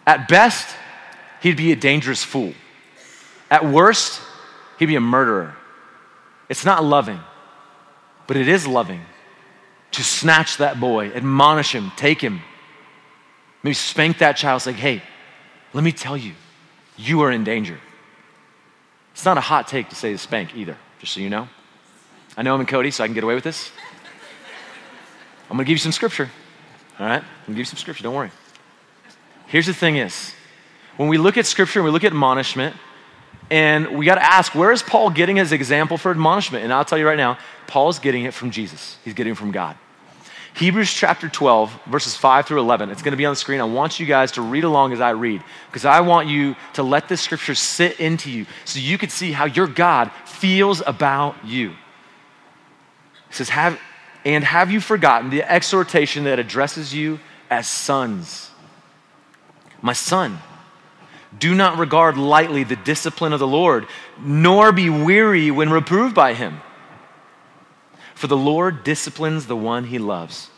At 0.05 0.27
best, 0.27 0.75
he'd 1.43 1.57
be 1.57 1.71
a 1.71 1.77
dangerous 1.77 2.25
fool. 2.25 2.55
At 3.49 3.65
worst, 3.65 4.21
he'd 4.81 4.87
be 4.87 4.97
a 4.97 5.01
murderer. 5.01 5.55
It's 6.49 6.65
not 6.65 6.83
loving, 6.83 7.21
but 8.27 8.37
it 8.37 8.49
is 8.49 8.67
loving 8.67 9.03
to 9.93 10.03
snatch 10.03 10.57
that 10.57 10.81
boy, 10.81 11.11
admonish 11.11 11.75
him, 11.75 11.93
take 11.97 12.21
him, 12.21 12.41
maybe 13.63 13.75
spank 13.75 14.19
that 14.19 14.37
child, 14.37 14.63
say, 14.63 14.73
hey, 14.73 15.03
let 15.73 15.85
me 15.85 15.93
tell 15.93 16.17
you, 16.17 16.33
you 16.97 17.23
are 17.23 17.31
in 17.31 17.45
danger. 17.45 17.79
It's 19.13 19.25
not 19.25 19.39
a 19.39 19.43
hot 19.43 19.69
take 19.69 19.89
to 19.91 19.95
say 19.95 20.13
to 20.13 20.19
spank 20.19 20.57
either 20.57 20.77
just 20.99 21.13
so 21.13 21.21
you 21.21 21.31
know. 21.31 21.49
I 22.37 22.43
know 22.43 22.55
I'm 22.55 22.61
in 22.61 22.67
Cody, 22.67 22.91
so 22.91 23.05
I 23.05 23.07
can 23.07 23.15
get 23.15 23.25
away 23.25 23.35
with 23.35 23.45
this. 23.45 23.71
I'm 25.51 25.59
to 25.59 25.65
give 25.65 25.73
you 25.73 25.79
some 25.79 25.93
scripture. 25.93 26.31
All 26.99 27.07
right? 27.07 27.23
I'm 27.23 27.47
to 27.47 27.51
give 27.51 27.59
you 27.59 27.65
some 27.65 27.77
scripture. 27.77 28.05
Don't 28.05 28.15
worry. 28.15 28.31
Here's 29.47 29.67
the 29.67 29.75
thing 29.75 29.97
is, 29.97 30.33
when 30.97 31.09
we 31.09 31.19
look 31.19 31.37
at 31.37 31.45
scripture 31.45 31.81
and 31.81 31.85
we 31.85 31.91
look 31.91 32.05
at 32.05 32.13
admonishment, 32.13 32.75
and 33.53 33.99
we 33.99 34.07
got 34.07 34.15
to 34.15 34.25
ask, 34.25 34.55
where 34.55 34.73
is 34.73 34.83
Paul 34.83 35.11
getting 35.11 35.37
his 35.37 35.53
example 35.53 35.99
for 35.99 36.11
admonishment? 36.11 36.65
And 36.65 36.73
I'll 36.73 36.87
tell 36.87 36.97
you 36.97 37.07
right 37.07 37.19
now, 37.19 37.37
Paul's 37.67 37.99
getting 37.99 38.25
it 38.25 38.33
from 38.33 38.51
Jesus. 38.51 38.97
He's 39.05 39.13
getting 39.13 39.35
it 39.35 39.37
from 39.37 39.51
God. 39.51 39.77
Hebrews 40.55 40.91
chapter 40.91 41.29
12, 41.29 41.81
verses 41.85 42.17
5 42.17 42.47
through 42.47 42.61
11. 42.61 42.89
It's 42.89 43.03
going 43.03 43.13
to 43.13 43.19
be 43.19 43.27
on 43.27 43.33
the 43.33 43.37
screen. 43.37 43.61
I 43.61 43.65
want 43.65 44.01
you 44.01 44.07
guys 44.07 44.33
to 44.33 44.43
read 44.43 44.65
along 44.65 44.95
as 44.95 45.03
I 45.03 45.11
read 45.11 45.45
because 45.67 45.85
I 45.85 46.01
want 46.01 46.29
you 46.29 46.57
to 46.73 46.83
let 46.83 47.11
this 47.11 47.21
scripture 47.21 47.55
sit 47.55 48.01
into 48.01 48.31
you 48.31 48.47
so 48.65 48.79
you 48.79 48.97
can 48.97 49.11
see 49.11 49.33
how 49.33 49.45
your 49.45 49.67
God 49.67 50.11
feels 50.25 50.83
about 50.87 51.45
you. 51.45 51.73
It 53.29 53.35
says, 53.35 53.51
have, 53.51 53.79
And 54.25 54.45
have 54.45 54.71
you 54.71 54.81
forgotten 54.81 55.29
the 55.29 55.43
exhortation 55.43 56.25
that 56.25 56.39
addresses 56.39 56.95
you 56.95 57.21
as 57.51 57.69
sons? 57.69 58.51
My 59.83 59.93
son, 59.93 60.39
do 61.39 61.55
not 61.55 61.79
regard 61.79 62.17
lightly 62.17 62.65
the 62.65 62.77
discipline 62.77 63.33
of 63.33 63.41
the 63.41 63.47
Lord, 63.47 63.87
nor 64.21 64.73
be 64.73 64.91
weary 64.91 65.51
when 65.51 65.71
reproved 65.71 66.15
by 66.15 66.35
him. 66.35 66.61
For 68.15 68.27
the 68.27 68.37
Lord 68.37 68.85
disciplines 68.85 69.47
the 69.47 69.57
one 69.57 69.85
he 69.85 69.99
loves, 69.99 70.51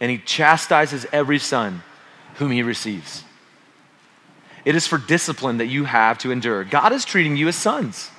and 0.00 0.10
he 0.10 0.18
chastises 0.18 1.06
every 1.12 1.38
son 1.38 1.82
whom 2.34 2.50
he 2.50 2.62
receives. 2.62 3.24
It 4.64 4.74
is 4.74 4.86
for 4.86 4.98
discipline 4.98 5.58
that 5.58 5.66
you 5.66 5.84
have 5.84 6.18
to 6.18 6.30
endure. 6.30 6.64
God 6.64 6.92
is 6.92 7.04
treating 7.04 7.36
you 7.36 7.48
as 7.48 7.56
sons. 7.56 8.10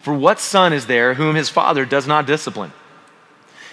For 0.00 0.12
what 0.12 0.40
son 0.40 0.72
is 0.72 0.86
there 0.86 1.14
whom 1.14 1.36
his 1.36 1.48
father 1.48 1.84
does 1.84 2.06
not 2.06 2.26
discipline? 2.26 2.72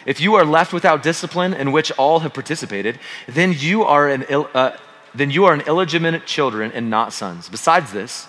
If 0.05 0.21
you 0.21 0.35
are 0.35 0.45
left 0.45 0.73
without 0.73 1.03
discipline 1.03 1.53
in 1.53 1.71
which 1.71 1.91
all 1.91 2.19
have 2.19 2.33
participated, 2.33 2.99
then 3.27 3.53
you 3.53 3.83
are 3.83 4.07
an, 4.07 4.25
uh, 4.29 4.77
then 5.19 5.31
you 5.31 5.45
are 5.45 5.53
an 5.53 5.61
illegitimate 5.61 6.25
children 6.25 6.71
and 6.71 6.89
not 6.89 7.13
sons. 7.13 7.49
Besides 7.49 7.91
this, 7.91 8.27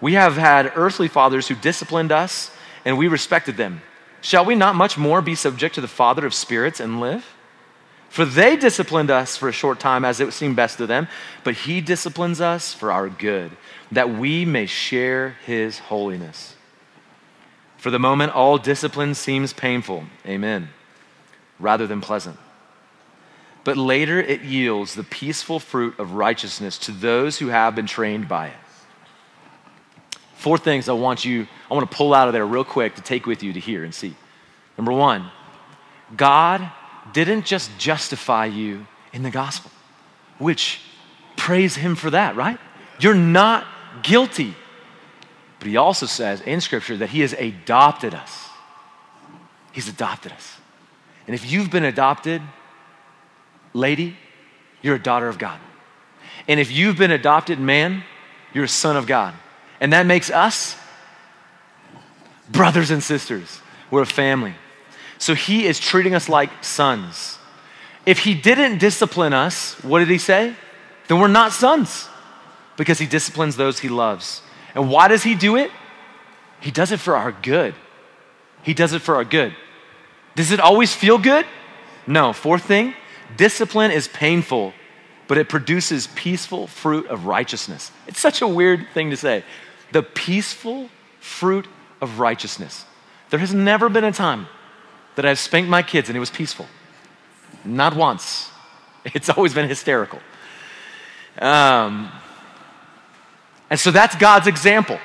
we 0.00 0.14
have 0.14 0.36
had 0.36 0.72
earthly 0.74 1.08
fathers 1.08 1.48
who 1.48 1.54
disciplined 1.54 2.12
us, 2.12 2.50
and 2.84 2.96
we 2.96 3.08
respected 3.08 3.56
them. 3.56 3.82
Shall 4.20 4.44
we 4.44 4.54
not 4.54 4.74
much 4.74 4.98
more 4.98 5.22
be 5.22 5.34
subject 5.34 5.74
to 5.76 5.80
the 5.80 5.88
Father 5.88 6.26
of 6.26 6.34
spirits 6.34 6.80
and 6.80 7.00
live? 7.00 7.24
For 8.08 8.24
they 8.24 8.56
disciplined 8.56 9.10
us 9.10 9.36
for 9.36 9.48
a 9.48 9.52
short 9.52 9.78
time 9.78 10.04
as 10.04 10.18
it 10.18 10.32
seemed 10.32 10.56
best 10.56 10.78
to 10.78 10.86
them, 10.86 11.06
but 11.44 11.54
he 11.54 11.80
disciplines 11.80 12.40
us 12.40 12.74
for 12.74 12.90
our 12.90 13.08
good, 13.08 13.52
that 13.92 14.10
we 14.10 14.44
may 14.44 14.66
share 14.66 15.36
his 15.46 15.78
holiness. 15.78 16.56
For 17.76 17.90
the 17.90 17.98
moment, 17.98 18.32
all 18.34 18.58
discipline 18.58 19.14
seems 19.14 19.52
painful, 19.52 20.04
amen, 20.26 20.70
rather 21.58 21.86
than 21.86 22.00
pleasant. 22.00 22.36
But 23.64 23.76
later 23.76 24.20
it 24.20 24.42
yields 24.42 24.94
the 24.94 25.04
peaceful 25.04 25.60
fruit 25.60 25.98
of 25.98 26.12
righteousness 26.12 26.78
to 26.78 26.92
those 26.92 27.38
who 27.38 27.48
have 27.48 27.74
been 27.74 27.86
trained 27.86 28.28
by 28.28 28.48
it. 28.48 28.54
Four 30.34 30.56
things 30.56 30.88
I 30.88 30.94
want 30.94 31.24
you, 31.24 31.46
I 31.70 31.74
want 31.74 31.90
to 31.90 31.94
pull 31.94 32.14
out 32.14 32.26
of 32.26 32.32
there 32.32 32.46
real 32.46 32.64
quick 32.64 32.94
to 32.94 33.02
take 33.02 33.26
with 33.26 33.42
you 33.42 33.52
to 33.52 33.60
hear 33.60 33.84
and 33.84 33.94
see. 33.94 34.14
Number 34.78 34.92
one, 34.92 35.30
God 36.16 36.70
didn't 37.12 37.44
just 37.44 37.70
justify 37.78 38.46
you 38.46 38.86
in 39.12 39.22
the 39.22 39.30
gospel, 39.30 39.70
which 40.38 40.80
praise 41.36 41.76
Him 41.76 41.94
for 41.94 42.10
that, 42.10 42.36
right? 42.36 42.58
You're 42.98 43.14
not 43.14 43.66
guilty. 44.02 44.54
But 45.58 45.68
He 45.68 45.76
also 45.76 46.06
says 46.06 46.40
in 46.40 46.62
Scripture 46.62 46.96
that 46.96 47.10
He 47.10 47.20
has 47.20 47.34
adopted 47.34 48.14
us. 48.14 48.48
He's 49.72 49.88
adopted 49.88 50.32
us. 50.32 50.56
And 51.26 51.34
if 51.34 51.50
you've 51.50 51.70
been 51.70 51.84
adopted, 51.84 52.40
lady, 53.72 54.16
you're 54.82 54.96
a 54.96 55.02
daughter 55.02 55.28
of 55.28 55.38
God. 55.38 55.60
And 56.48 56.58
if 56.58 56.70
you've 56.70 56.96
been 56.96 57.10
adopted, 57.10 57.58
man, 57.58 58.02
you're 58.52 58.64
a 58.64 58.68
son 58.68 58.96
of 58.96 59.06
God. 59.06 59.34
And 59.80 59.92
that 59.92 60.06
makes 60.06 60.30
us 60.30 60.76
brothers 62.50 62.90
and 62.90 63.02
sisters. 63.02 63.60
We're 63.90 64.02
a 64.02 64.06
family. 64.06 64.54
So 65.18 65.34
he 65.34 65.66
is 65.66 65.78
treating 65.78 66.14
us 66.14 66.28
like 66.28 66.64
sons. 66.64 67.38
If 68.06 68.20
he 68.20 68.34
didn't 68.34 68.78
discipline 68.78 69.32
us, 69.32 69.74
what 69.84 69.98
did 70.00 70.08
he 70.08 70.18
say? 70.18 70.54
Then 71.08 71.20
we're 71.20 71.28
not 71.28 71.52
sons 71.52 72.08
because 72.76 72.98
he 72.98 73.06
disciplines 73.06 73.56
those 73.56 73.78
he 73.78 73.88
loves. 73.88 74.42
And 74.74 74.88
why 74.88 75.08
does 75.08 75.22
he 75.22 75.34
do 75.34 75.56
it? 75.56 75.70
He 76.60 76.70
does 76.70 76.92
it 76.92 77.00
for 77.00 77.16
our 77.16 77.32
good. 77.32 77.74
He 78.62 78.74
does 78.74 78.92
it 78.92 79.00
for 79.00 79.16
our 79.16 79.24
good. 79.24 79.54
Does 80.34 80.52
it 80.52 80.60
always 80.60 80.94
feel 80.94 81.18
good? 81.18 81.44
No. 82.06 82.32
Fourth 82.32 82.64
thing 82.64 82.94
discipline 83.36 83.90
is 83.90 84.08
painful, 84.08 84.72
but 85.28 85.38
it 85.38 85.48
produces 85.48 86.08
peaceful 86.08 86.66
fruit 86.66 87.06
of 87.06 87.26
righteousness. 87.26 87.92
It's 88.06 88.20
such 88.20 88.42
a 88.42 88.48
weird 88.48 88.86
thing 88.94 89.10
to 89.10 89.16
say 89.16 89.44
the 89.92 90.02
peaceful 90.02 90.88
fruit 91.20 91.66
of 92.00 92.18
righteousness. 92.18 92.84
There 93.30 93.40
has 93.40 93.52
never 93.52 93.88
been 93.88 94.04
a 94.04 94.12
time 94.12 94.46
that 95.16 95.24
I've 95.24 95.38
spanked 95.38 95.68
my 95.68 95.82
kids 95.82 96.08
and 96.08 96.16
it 96.16 96.20
was 96.20 96.30
peaceful. 96.30 96.66
Not 97.64 97.94
once. 97.94 98.48
It's 99.14 99.30
always 99.30 99.54
been 99.54 99.66
hysterical. 99.66 100.18
Um, 101.38 102.12
and 103.70 103.80
so 103.80 103.90
that's 103.90 104.14
God's 104.16 104.46
example. 104.46 104.98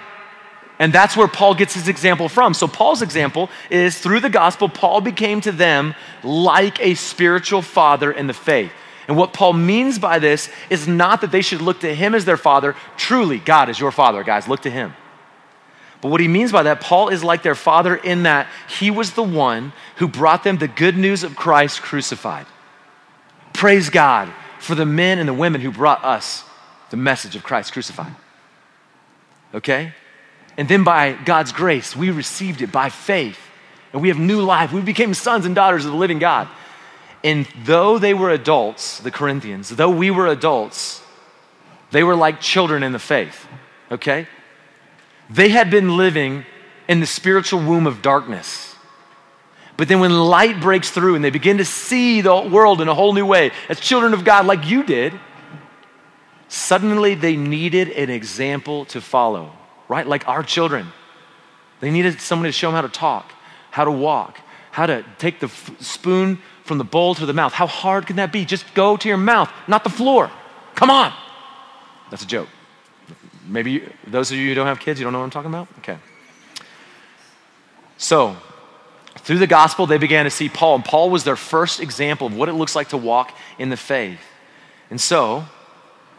And 0.77 0.91
that's 0.91 1.15
where 1.15 1.27
Paul 1.27 1.55
gets 1.55 1.74
his 1.74 1.88
example 1.88 2.27
from. 2.27 2.53
So, 2.53 2.67
Paul's 2.67 3.01
example 3.01 3.50
is 3.70 3.98
through 3.98 4.20
the 4.20 4.29
gospel, 4.29 4.67
Paul 4.67 5.01
became 5.01 5.39
to 5.41 5.51
them 5.51 5.96
like 6.24 6.82
a 6.82 6.96
spiritual 6.96 7.62
father 7.62 8.12
in 8.12 8.27
the 8.27 8.34
faith. 8.34 8.72
And 9.08 9.15
what 9.15 9.34
Paul 9.34 9.53
means 9.53 10.00
by 10.00 10.20
this 10.20 10.50
is 10.70 10.88
not 10.88 11.22
that 11.22 11.32
they 11.32 11.41
should 11.41 11.62
look 11.62 11.79
to 11.82 11.94
him 11.94 12.15
as 12.15 12.25
their 12.25 12.38
father. 12.38 12.75
Truly, 12.98 13.39
God 13.39 13.70
is 13.70 13.79
your 13.79 13.91
father, 13.91 14.24
guys. 14.24 14.48
Look 14.48 14.62
to 14.62 14.70
him. 14.70 14.94
But 16.01 16.10
what 16.10 16.22
he 16.22 16.27
means 16.27 16.51
by 16.51 16.63
that, 16.63 16.82
Paul 16.82 17.10
is 17.10 17.24
like 17.24 17.41
their 17.41 17.55
father 17.55 17.96
in 17.96 18.24
that 18.24 18.48
he 18.67 18.91
was 18.91 19.13
the 19.13 19.24
one 19.24 19.74
who 19.98 20.08
brought 20.08 20.44
them 20.44 20.58
the 20.58 20.67
good 20.67 20.98
news 20.98 21.24
of 21.24 21.36
Christ 21.36 21.82
crucified. 21.82 22.46
Praise 23.53 23.89
God 23.89 24.32
for 24.60 24.75
the 24.75 24.86
men 24.86 25.20
and 25.20 25.29
the 25.29 25.34
women 25.34 25.62
who 25.62 25.72
brought 25.72 26.03
us 26.03 26.44
the 26.89 26.98
message 26.98 27.36
of 27.36 27.44
Christ 27.44 27.74
crucified. 27.74 28.13
Okay? 29.53 29.94
And 30.57 30.67
then 30.67 30.83
by 30.83 31.13
God's 31.13 31.51
grace, 31.51 31.95
we 31.95 32.12
received 32.12 32.62
it 32.62 32.71
by 32.71 32.89
faith. 32.89 33.39
And 33.93 34.01
we 34.01 34.09
have 34.09 34.19
new 34.19 34.41
life. 34.41 34.71
We 34.71 34.81
became 34.81 35.13
sons 35.13 35.45
and 35.45 35.55
daughters 35.55 35.85
of 35.85 35.91
the 35.91 35.97
living 35.97 36.19
God. 36.19 36.47
And 37.24 37.47
though 37.63 37.97
they 37.97 38.13
were 38.13 38.29
adults, 38.29 39.00
the 39.00 39.12
Corinthians, 39.12 39.69
though 39.69 39.89
we 39.89 40.12
were 40.12 40.27
adults, 40.27 41.01
they 41.91 42.03
were 42.03 42.15
like 42.15 42.39
children 42.39 42.83
in 42.83 42.91
the 42.91 43.00
faith, 43.00 43.47
okay? 43.89 44.27
They 45.29 45.50
had 45.50 45.71
been 45.71 45.97
living 45.97 46.45
in 46.88 47.00
the 47.00 47.05
spiritual 47.05 47.62
womb 47.62 47.88
of 47.88 48.01
darkness. 48.01 48.75
But 49.77 49.88
then 49.88 50.00
when 50.00 50.12
light 50.12 50.62
breaks 50.62 50.89
through 50.89 51.15
and 51.15 51.24
they 51.24 51.31
begin 51.31 51.57
to 51.57 51.65
see 51.65 52.21
the 52.21 52.41
world 52.41 52.81
in 52.81 52.88
a 52.88 52.93
whole 52.93 53.13
new 53.13 53.25
way, 53.25 53.51
as 53.69 53.79
children 53.79 54.13
of 54.13 54.24
God, 54.24 54.45
like 54.45 54.67
you 54.67 54.83
did, 54.83 55.13
suddenly 56.47 57.15
they 57.15 57.35
needed 57.35 57.89
an 57.89 58.09
example 58.09 58.85
to 58.85 59.01
follow, 59.01 59.51
right? 59.88 60.06
Like 60.06 60.27
our 60.27 60.44
children. 60.44 60.88
They 61.80 61.92
needed 61.92 62.20
someone 62.22 62.46
to 62.46 62.51
show 62.51 62.68
them 62.68 62.75
how 62.75 62.82
to 62.82 62.89
talk, 62.89 63.32
how 63.72 63.86
to 63.86 63.92
walk, 63.92 64.39
how 64.72 64.86
to 64.86 65.06
take 65.18 65.39
the 65.39 65.48
f- 65.48 65.72
spoon 65.82 66.39
from 66.63 66.77
the 66.77 66.84
bowl 66.84 67.15
to 67.15 67.25
the 67.25 67.34
mouth. 67.34 67.54
How 67.54 67.68
hard 67.68 68.08
can 68.08 68.15
that 68.15 68.32
be? 68.32 68.46
Just 68.46 68.74
go 68.74 68.98
to 68.98 69.08
your 69.08 69.18
mouth, 69.18 69.51
not 69.68 69.84
the 69.84 69.89
floor. 69.89 70.32
Come 70.74 70.89
on. 70.89 71.13
That's 72.10 72.24
a 72.24 72.27
joke. 72.27 72.50
Maybe 73.48 73.72
you, 73.72 73.94
those 74.08 74.32
of 74.32 74.38
you 74.38 74.50
who 74.50 74.56
don't 74.56 74.68
have 74.68 74.80
kids, 74.80 75.00
you 75.00 75.04
don't 75.04 75.13
know 75.13 75.20
what 75.20 75.25
I'm 75.25 75.32
talking 75.32 75.51
about? 75.51 75.68
Okay. 75.80 75.98
So, 77.98 78.36
through 79.20 79.38
the 79.38 79.48
gospel, 79.48 79.86
they 79.86 79.98
began 79.98 80.25
to 80.25 80.32
see 80.32 80.50
Paul, 80.50 80.75
and 80.75 80.86
Paul 80.86 81.10
was 81.10 81.24
their 81.24 81.36
first 81.36 81.80
example 81.80 82.27
of 82.27 82.36
what 82.36 82.50
it 82.50 82.54
looks 82.54 82.75
like 82.75 82.89
to 82.89 82.98
walk 82.98 83.36
in 83.58 83.70
the 83.70 83.77
faith. 83.77 84.20
And 84.89 85.00
so, 85.00 85.46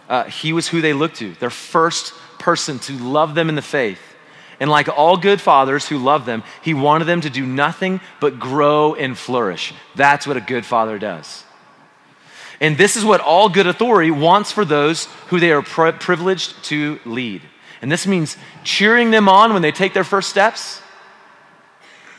uh, 0.09 0.25
he 0.25 0.53
was 0.53 0.69
who 0.69 0.81
they 0.81 0.93
looked 0.93 1.17
to, 1.17 1.35
their 1.35 1.51
first 1.51 2.15
person 2.47 2.79
to 2.79 2.93
love 2.93 3.35
them 3.35 3.49
in 3.49 3.57
the 3.57 3.61
faith. 3.61 3.99
And 4.61 4.71
like 4.71 4.88
all 4.88 5.17
good 5.17 5.41
fathers 5.41 5.88
who 5.88 5.99
love 5.99 6.26
them, 6.26 6.45
he 6.62 6.75
wanted 6.75 7.07
them 7.07 7.21
to 7.23 7.29
do 7.29 7.45
nothing 7.45 8.00
but 8.21 8.38
grow 8.38 8.95
and 8.95 9.19
flourish. 9.19 9.75
That's 9.97 10.29
what 10.29 10.37
a 10.37 10.41
good 10.41 10.65
father 10.65 10.97
does. 10.97 11.43
And 12.61 12.79
this 12.79 12.95
is 12.95 13.05
what 13.05 13.21
all 13.21 13.49
good 13.49 13.67
authority 13.67 14.12
wants 14.12 14.53
for 14.53 14.65
those 14.65 15.07
who 15.26 15.41
they 15.41 15.50
are 15.50 15.61
pri- 15.61 15.91
privileged 15.91 16.62
to 16.67 17.00
lead. 17.05 17.43
And 17.83 17.91
this 17.91 18.07
means 18.07 18.37
cheering 18.62 19.11
them 19.11 19.29
on 19.29 19.53
when 19.53 19.62
they 19.62 19.73
take 19.73 19.93
their 19.93 20.05
first 20.05 20.31
steps. 20.31 20.81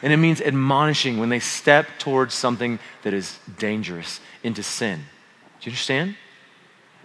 And 0.02 0.12
it 0.12 0.18
means 0.18 0.42
admonishing 0.42 1.20
when 1.20 1.30
they 1.30 1.40
step 1.40 1.88
towards 2.00 2.34
something 2.34 2.80
that 3.04 3.14
is 3.14 3.40
dangerous 3.58 4.20
into 4.44 4.62
sin. 4.62 5.00
Do 5.00 5.70
you 5.70 5.72
understand? 5.72 6.18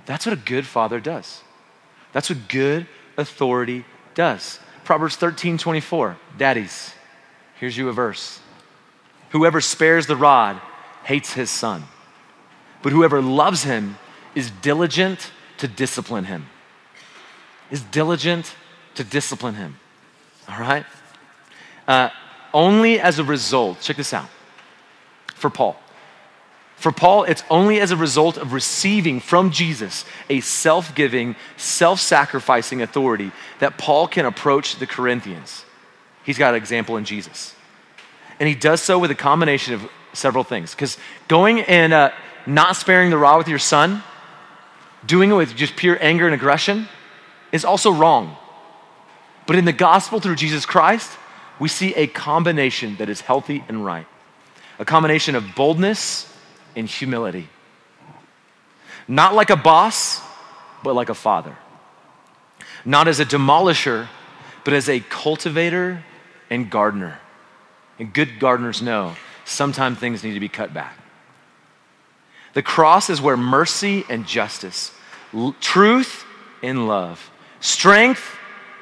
That's 0.06 0.26
what 0.26 0.32
a 0.32 0.44
good 0.44 0.66
father 0.66 0.98
does. 0.98 1.40
That's 2.12 2.28
what 2.28 2.48
good 2.48 2.88
authority 3.16 3.84
does. 4.14 4.58
Proverbs 4.84 5.16
13 5.16 5.58
24. 5.58 6.16
Daddies, 6.36 6.92
here's 7.58 7.76
you 7.76 7.88
a 7.88 7.92
verse. 7.92 8.40
Whoever 9.30 9.60
spares 9.60 10.06
the 10.06 10.16
rod 10.16 10.60
hates 11.04 11.32
his 11.32 11.50
son. 11.50 11.84
But 12.82 12.92
whoever 12.92 13.22
loves 13.22 13.62
him 13.62 13.96
is 14.34 14.50
diligent 14.50 15.30
to 15.58 15.68
discipline 15.68 16.24
him. 16.24 16.46
Is 17.70 17.82
diligent 17.82 18.54
to 18.96 19.04
discipline 19.04 19.54
him. 19.54 19.78
All 20.48 20.58
right? 20.58 20.84
Uh, 21.86 22.10
only 22.52 23.00
as 23.00 23.18
a 23.18 23.24
result, 23.24 23.80
check 23.80 23.96
this 23.96 24.12
out, 24.12 24.28
for 25.34 25.48
Paul. 25.48 25.76
For 26.82 26.90
Paul, 26.90 27.22
it's 27.22 27.44
only 27.48 27.78
as 27.78 27.92
a 27.92 27.96
result 27.96 28.36
of 28.36 28.52
receiving 28.52 29.20
from 29.20 29.52
Jesus 29.52 30.04
a 30.28 30.40
self 30.40 30.96
giving, 30.96 31.36
self 31.56 32.00
sacrificing 32.00 32.82
authority 32.82 33.30
that 33.60 33.78
Paul 33.78 34.08
can 34.08 34.26
approach 34.26 34.74
the 34.80 34.86
Corinthians. 34.88 35.64
He's 36.24 36.38
got 36.38 36.54
an 36.54 36.56
example 36.56 36.96
in 36.96 37.04
Jesus. 37.04 37.54
And 38.40 38.48
he 38.48 38.56
does 38.56 38.82
so 38.82 38.98
with 38.98 39.12
a 39.12 39.14
combination 39.14 39.74
of 39.74 39.88
several 40.12 40.42
things. 40.42 40.72
Because 40.72 40.98
going 41.28 41.60
and 41.60 41.92
uh, 41.92 42.10
not 42.46 42.74
sparing 42.74 43.10
the 43.10 43.16
rod 43.16 43.38
with 43.38 43.46
your 43.46 43.60
son, 43.60 44.02
doing 45.06 45.30
it 45.30 45.34
with 45.34 45.54
just 45.54 45.76
pure 45.76 45.96
anger 46.00 46.26
and 46.26 46.34
aggression, 46.34 46.88
is 47.52 47.64
also 47.64 47.92
wrong. 47.92 48.36
But 49.46 49.54
in 49.54 49.66
the 49.66 49.72
gospel 49.72 50.18
through 50.18 50.34
Jesus 50.34 50.66
Christ, 50.66 51.16
we 51.60 51.68
see 51.68 51.94
a 51.94 52.08
combination 52.08 52.96
that 52.96 53.08
is 53.08 53.20
healthy 53.20 53.62
and 53.68 53.84
right 53.84 54.08
a 54.80 54.84
combination 54.84 55.36
of 55.36 55.54
boldness 55.54 56.31
and 56.76 56.88
humility. 56.88 57.48
Not 59.08 59.34
like 59.34 59.50
a 59.50 59.56
boss, 59.56 60.20
but 60.82 60.94
like 60.94 61.08
a 61.08 61.14
father. 61.14 61.56
Not 62.84 63.08
as 63.08 63.20
a 63.20 63.24
demolisher, 63.24 64.08
but 64.64 64.74
as 64.74 64.88
a 64.88 65.00
cultivator 65.00 66.04
and 66.50 66.70
gardener. 66.70 67.18
And 67.98 68.12
good 68.12 68.38
gardeners 68.40 68.82
know 68.82 69.14
sometimes 69.44 69.98
things 69.98 70.24
need 70.24 70.34
to 70.34 70.40
be 70.40 70.48
cut 70.48 70.72
back. 70.72 70.98
The 72.54 72.62
cross 72.62 73.08
is 73.08 73.20
where 73.20 73.36
mercy 73.36 74.04
and 74.08 74.26
justice, 74.26 74.92
l- 75.32 75.56
truth 75.60 76.24
and 76.62 76.86
love, 76.86 77.30
strength 77.60 78.36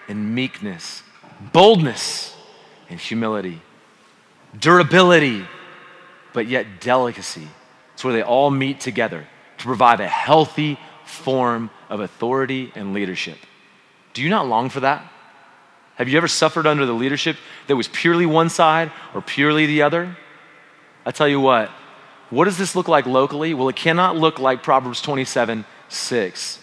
and 0.09 0.35
meekness, 0.35 1.02
boldness 1.52 2.37
and 2.88 2.99
humility, 2.99 3.61
durability, 4.59 5.47
but 6.32 6.49
yet 6.49 6.80
delicacy. 6.80 7.47
It's 8.00 8.04
where 8.07 8.14
they 8.14 8.23
all 8.23 8.50
meet 8.50 8.80
together 8.80 9.26
to 9.59 9.64
provide 9.64 10.00
a 10.00 10.09
healthy 10.09 10.78
form 11.04 11.69
of 11.90 12.00
authority 12.00 12.73
and 12.75 12.95
leadership. 12.95 13.37
Do 14.14 14.23
you 14.23 14.30
not 14.30 14.49
long 14.49 14.71
for 14.71 14.80
that? 14.80 15.04
Have 15.97 16.09
you 16.09 16.16
ever 16.16 16.26
suffered 16.26 16.66
under 16.66 16.87
the 16.87 16.95
leadership 16.95 17.37
that 17.66 17.76
was 17.76 17.88
purely 17.88 18.25
one 18.25 18.49
side 18.49 18.90
or 19.12 19.21
purely 19.21 19.66
the 19.66 19.83
other? 19.83 20.16
I 21.04 21.11
tell 21.11 21.28
you 21.28 21.40
what, 21.40 21.69
what 22.30 22.47
does 22.47 22.57
this 22.57 22.75
look 22.75 22.88
like 22.88 23.04
locally? 23.04 23.52
Well, 23.52 23.69
it 23.69 23.76
cannot 23.76 24.16
look 24.16 24.38
like 24.38 24.62
Proverbs 24.62 25.02
27 25.02 25.66
6, 25.90 26.59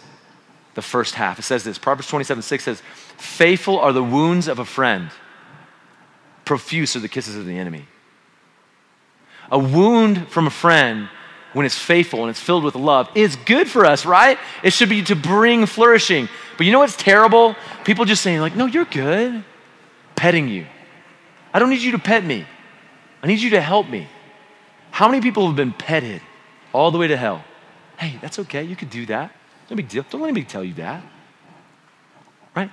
the 0.73 0.81
first 0.81 1.13
half. 1.13 1.37
It 1.37 1.43
says 1.43 1.63
this 1.63 1.77
Proverbs 1.77 2.07
27 2.07 2.41
6 2.41 2.63
says, 2.63 2.81
Faithful 3.17 3.77
are 3.77 3.93
the 3.93 4.01
wounds 4.01 4.47
of 4.47 4.57
a 4.57 4.65
friend, 4.65 5.11
profuse 6.45 6.95
are 6.95 6.99
the 6.99 7.07
kisses 7.07 7.35
of 7.35 7.45
the 7.45 7.59
enemy. 7.59 7.85
A 9.51 9.59
wound 9.59 10.29
from 10.29 10.47
a 10.47 10.49
friend, 10.49 11.09
when 11.57 11.65
it's 11.65 11.77
faithful 11.77 12.21
and 12.21 12.29
it's 12.29 12.39
filled 12.39 12.63
with 12.63 12.75
love, 12.75 13.09
is 13.15 13.35
good 13.35 13.67
for 13.67 13.83
us, 13.83 14.05
right? 14.05 14.37
It 14.61 14.73
should 14.73 14.89
be 14.89 15.01
to 15.05 15.15
bring 15.15 15.65
flourishing. 15.65 16.29
But 16.55 16.67
you 16.67 16.71
know 16.71 16.77
what's 16.77 16.95
terrible? 16.95 17.55
People 17.83 18.05
just 18.05 18.21
saying, 18.21 18.41
like, 18.41 18.55
no, 18.55 18.67
you're 18.67 18.85
good. 18.85 19.43
Petting 20.15 20.49
you. 20.49 20.67
I 21.51 21.57
don't 21.57 21.71
need 21.71 21.81
you 21.81 21.93
to 21.93 21.99
pet 21.99 22.23
me. 22.23 22.45
I 23.23 23.27
need 23.27 23.39
you 23.39 23.49
to 23.51 23.61
help 23.61 23.89
me. 23.89 24.07
How 24.91 25.07
many 25.07 25.19
people 25.19 25.47
have 25.47 25.55
been 25.55 25.73
petted 25.73 26.21
all 26.73 26.91
the 26.91 26.99
way 26.99 27.07
to 27.07 27.17
hell? 27.17 27.43
Hey, 27.97 28.19
that's 28.21 28.37
okay. 28.37 28.63
You 28.63 28.75
could 28.75 28.91
do 28.91 29.07
that. 29.07 29.31
No 29.67 29.75
big 29.75 29.89
deal. 29.89 30.05
Don't 30.07 30.21
let 30.21 30.27
anybody 30.27 30.45
tell 30.45 30.63
you 30.63 30.75
that. 30.75 31.03
Right? 32.55 32.69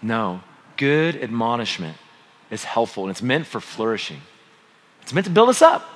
No. 0.00 0.40
Good 0.78 1.22
admonishment 1.22 1.98
is 2.50 2.64
helpful 2.64 3.04
and 3.04 3.10
it's 3.10 3.20
meant 3.20 3.46
for 3.46 3.60
flourishing. 3.60 4.22
It's 5.02 5.12
meant 5.12 5.26
to 5.26 5.32
build 5.32 5.50
us 5.50 5.60
up. 5.60 5.86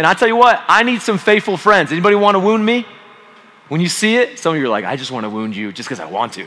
And 0.00 0.06
I 0.06 0.14
tell 0.14 0.28
you 0.28 0.36
what, 0.36 0.64
I 0.66 0.82
need 0.82 1.02
some 1.02 1.18
faithful 1.18 1.58
friends. 1.58 1.92
Anybody 1.92 2.16
want 2.16 2.34
to 2.34 2.38
wound 2.38 2.64
me? 2.64 2.86
When 3.68 3.82
you 3.82 3.90
see 3.90 4.16
it, 4.16 4.38
some 4.38 4.54
of 4.54 4.58
you 4.58 4.64
are 4.64 4.70
like, 4.70 4.86
I 4.86 4.96
just 4.96 5.10
want 5.10 5.24
to 5.24 5.28
wound 5.28 5.54
you 5.54 5.72
just 5.72 5.90
because 5.90 6.00
I 6.00 6.06
want 6.06 6.32
to. 6.32 6.46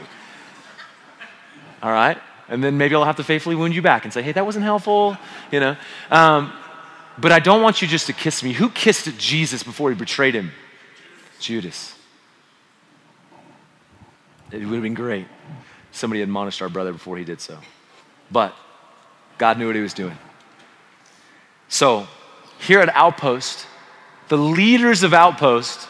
All 1.84 1.92
right? 1.92 2.18
And 2.50 2.64
then 2.64 2.80
maybe 2.80 2.96
I'll 2.96 3.06
have 3.06 3.18
to 3.18 3.24
faithfully 3.24 3.56
wound 3.56 3.76
you 3.76 3.84
back 3.84 4.06
and 4.06 4.12
say, 4.12 4.24
hey, 4.24 4.32
that 4.32 4.44
wasn't 4.44 4.66
helpful, 4.66 5.20
you 5.52 5.60
know? 5.60 5.78
Um, 6.10 6.52
but 7.20 7.32
I 7.32 7.38
don't 7.38 7.62
want 7.62 7.80
you 7.80 7.88
just 7.88 8.08
to 8.08 8.14
kiss 8.14 8.42
me. 8.42 8.54
Who 8.54 8.72
kissed 8.72 9.20
Jesus 9.20 9.62
before 9.62 9.92
he 9.92 9.96
betrayed 9.96 10.34
him? 10.34 10.52
Judas. 11.40 11.94
It 14.52 14.66
would 14.66 14.74
have 14.74 14.82
been 14.82 14.96
great. 14.96 15.28
Somebody 15.92 16.24
admonished 16.24 16.64
our 16.64 16.70
brother 16.70 16.92
before 16.92 17.18
he 17.18 17.24
did 17.24 17.40
so. 17.40 17.60
But 18.32 18.56
God 19.38 19.60
knew 19.60 19.68
what 19.68 19.76
he 19.76 19.82
was 19.84 19.94
doing. 19.94 20.18
So, 21.70 22.08
here 22.64 22.80
at 22.80 22.90
Outpost, 22.96 23.68
the 24.30 24.38
leaders 24.38 25.04
of 25.04 25.14
Outpost, 25.14 25.84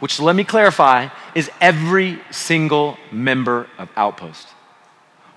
which 0.00 0.20
let 0.20 0.36
me 0.36 0.44
clarify, 0.44 1.08
is 1.34 1.50
every 1.60 2.20
single 2.30 2.98
member 3.10 3.66
of 3.78 3.88
Outpost. 3.96 4.48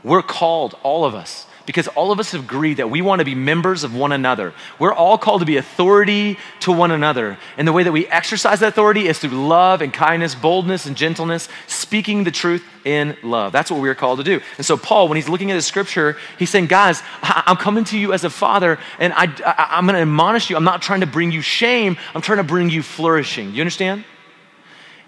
We're 0.04 0.22
called, 0.22 0.78
all 0.84 1.06
of 1.06 1.16
us, 1.16 1.48
because 1.68 1.88
all 1.90 2.12
of 2.12 2.20
us 2.20 2.34
agree 2.34 2.74
that 2.76 2.90
we 2.90 3.02
want 3.04 3.20
to 3.20 3.26
be 3.26 3.36
members 3.36 3.84
of 3.84 3.94
one 3.94 4.14
another. 4.14 4.54
We're 4.80 4.94
all 4.94 5.18
called 5.18 5.42
to 5.42 5.46
be 5.46 5.58
authority 5.58 6.40
to 6.62 6.72
one 6.72 6.92
another. 6.92 7.38
And 7.58 7.68
the 7.68 7.74
way 7.74 7.84
that 7.84 7.92
we 7.92 8.08
exercise 8.08 8.62
that 8.62 8.70
authority 8.70 9.08
is 9.08 9.20
through 9.20 9.48
love 9.48 9.82
and 9.82 9.94
kindness, 9.94 10.34
boldness 10.34 10.86
and 10.86 10.96
gentleness, 10.96 11.50
speaking 11.68 12.24
the 12.24 12.32
truth 12.32 12.64
in 12.86 13.18
love. 13.22 13.52
That's 13.52 13.70
what 13.70 13.82
we're 13.82 13.96
called 13.96 14.20
to 14.20 14.24
do. 14.24 14.40
And 14.56 14.66
so, 14.66 14.78
Paul, 14.78 15.10
when 15.10 15.18
he's 15.18 15.28
looking 15.28 15.52
at 15.52 15.56
the 15.56 15.62
scripture, 15.62 16.16
he's 16.40 16.50
saying, 16.50 16.68
Guys, 16.68 17.04
I'm 17.22 17.58
coming 17.58 17.84
to 17.86 18.00
you 18.00 18.14
as 18.14 18.24
a 18.24 18.30
father, 18.30 18.80
and 18.98 19.12
I, 19.14 19.26
I, 19.46 19.78
am 19.78 19.86
going 19.86 19.96
to 19.96 20.02
admonish 20.02 20.50
you. 20.50 20.56
I'm 20.56 20.64
not 20.64 20.82
trying 20.82 21.02
to 21.02 21.08
bring 21.08 21.34
you 21.34 21.42
shame, 21.42 21.98
I'm 22.16 22.22
trying 22.22 22.38
to 22.38 22.46
bring 22.46 22.70
you 22.70 22.82
flourishing. 22.82 23.50
Do 23.50 23.56
you 23.58 23.62
understand? 23.62 24.06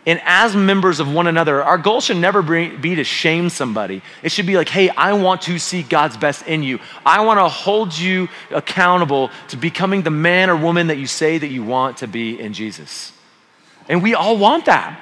And 0.05 0.21
as 0.23 0.55
members 0.55 0.99
of 0.99 1.11
one 1.13 1.27
another, 1.27 1.61
our 1.61 1.77
goal 1.77 1.99
should 2.01 2.17
never 2.17 2.41
be 2.41 2.95
to 2.95 3.03
shame 3.03 3.49
somebody. 3.49 4.01
It 4.23 4.31
should 4.31 4.47
be 4.47 4.55
like, 4.55 4.69
hey, 4.69 4.89
I 4.89 5.13
want 5.13 5.41
to 5.43 5.59
see 5.59 5.83
God's 5.83 6.15
best 6.17 6.47
in 6.47 6.63
you. 6.63 6.79
I 7.05 7.23
want 7.25 7.39
to 7.39 7.49
hold 7.49 7.95
you 7.95 8.29
accountable 8.49 9.29
to 9.49 9.57
becoming 9.57 10.01
the 10.01 10.09
man 10.09 10.49
or 10.49 10.55
woman 10.55 10.87
that 10.87 10.97
you 10.97 11.05
say 11.05 11.37
that 11.37 11.49
you 11.49 11.63
want 11.63 11.97
to 11.97 12.07
be 12.07 12.39
in 12.39 12.53
Jesus. 12.53 13.11
And 13.89 14.01
we 14.01 14.15
all 14.15 14.37
want 14.37 14.65
that. 14.65 14.99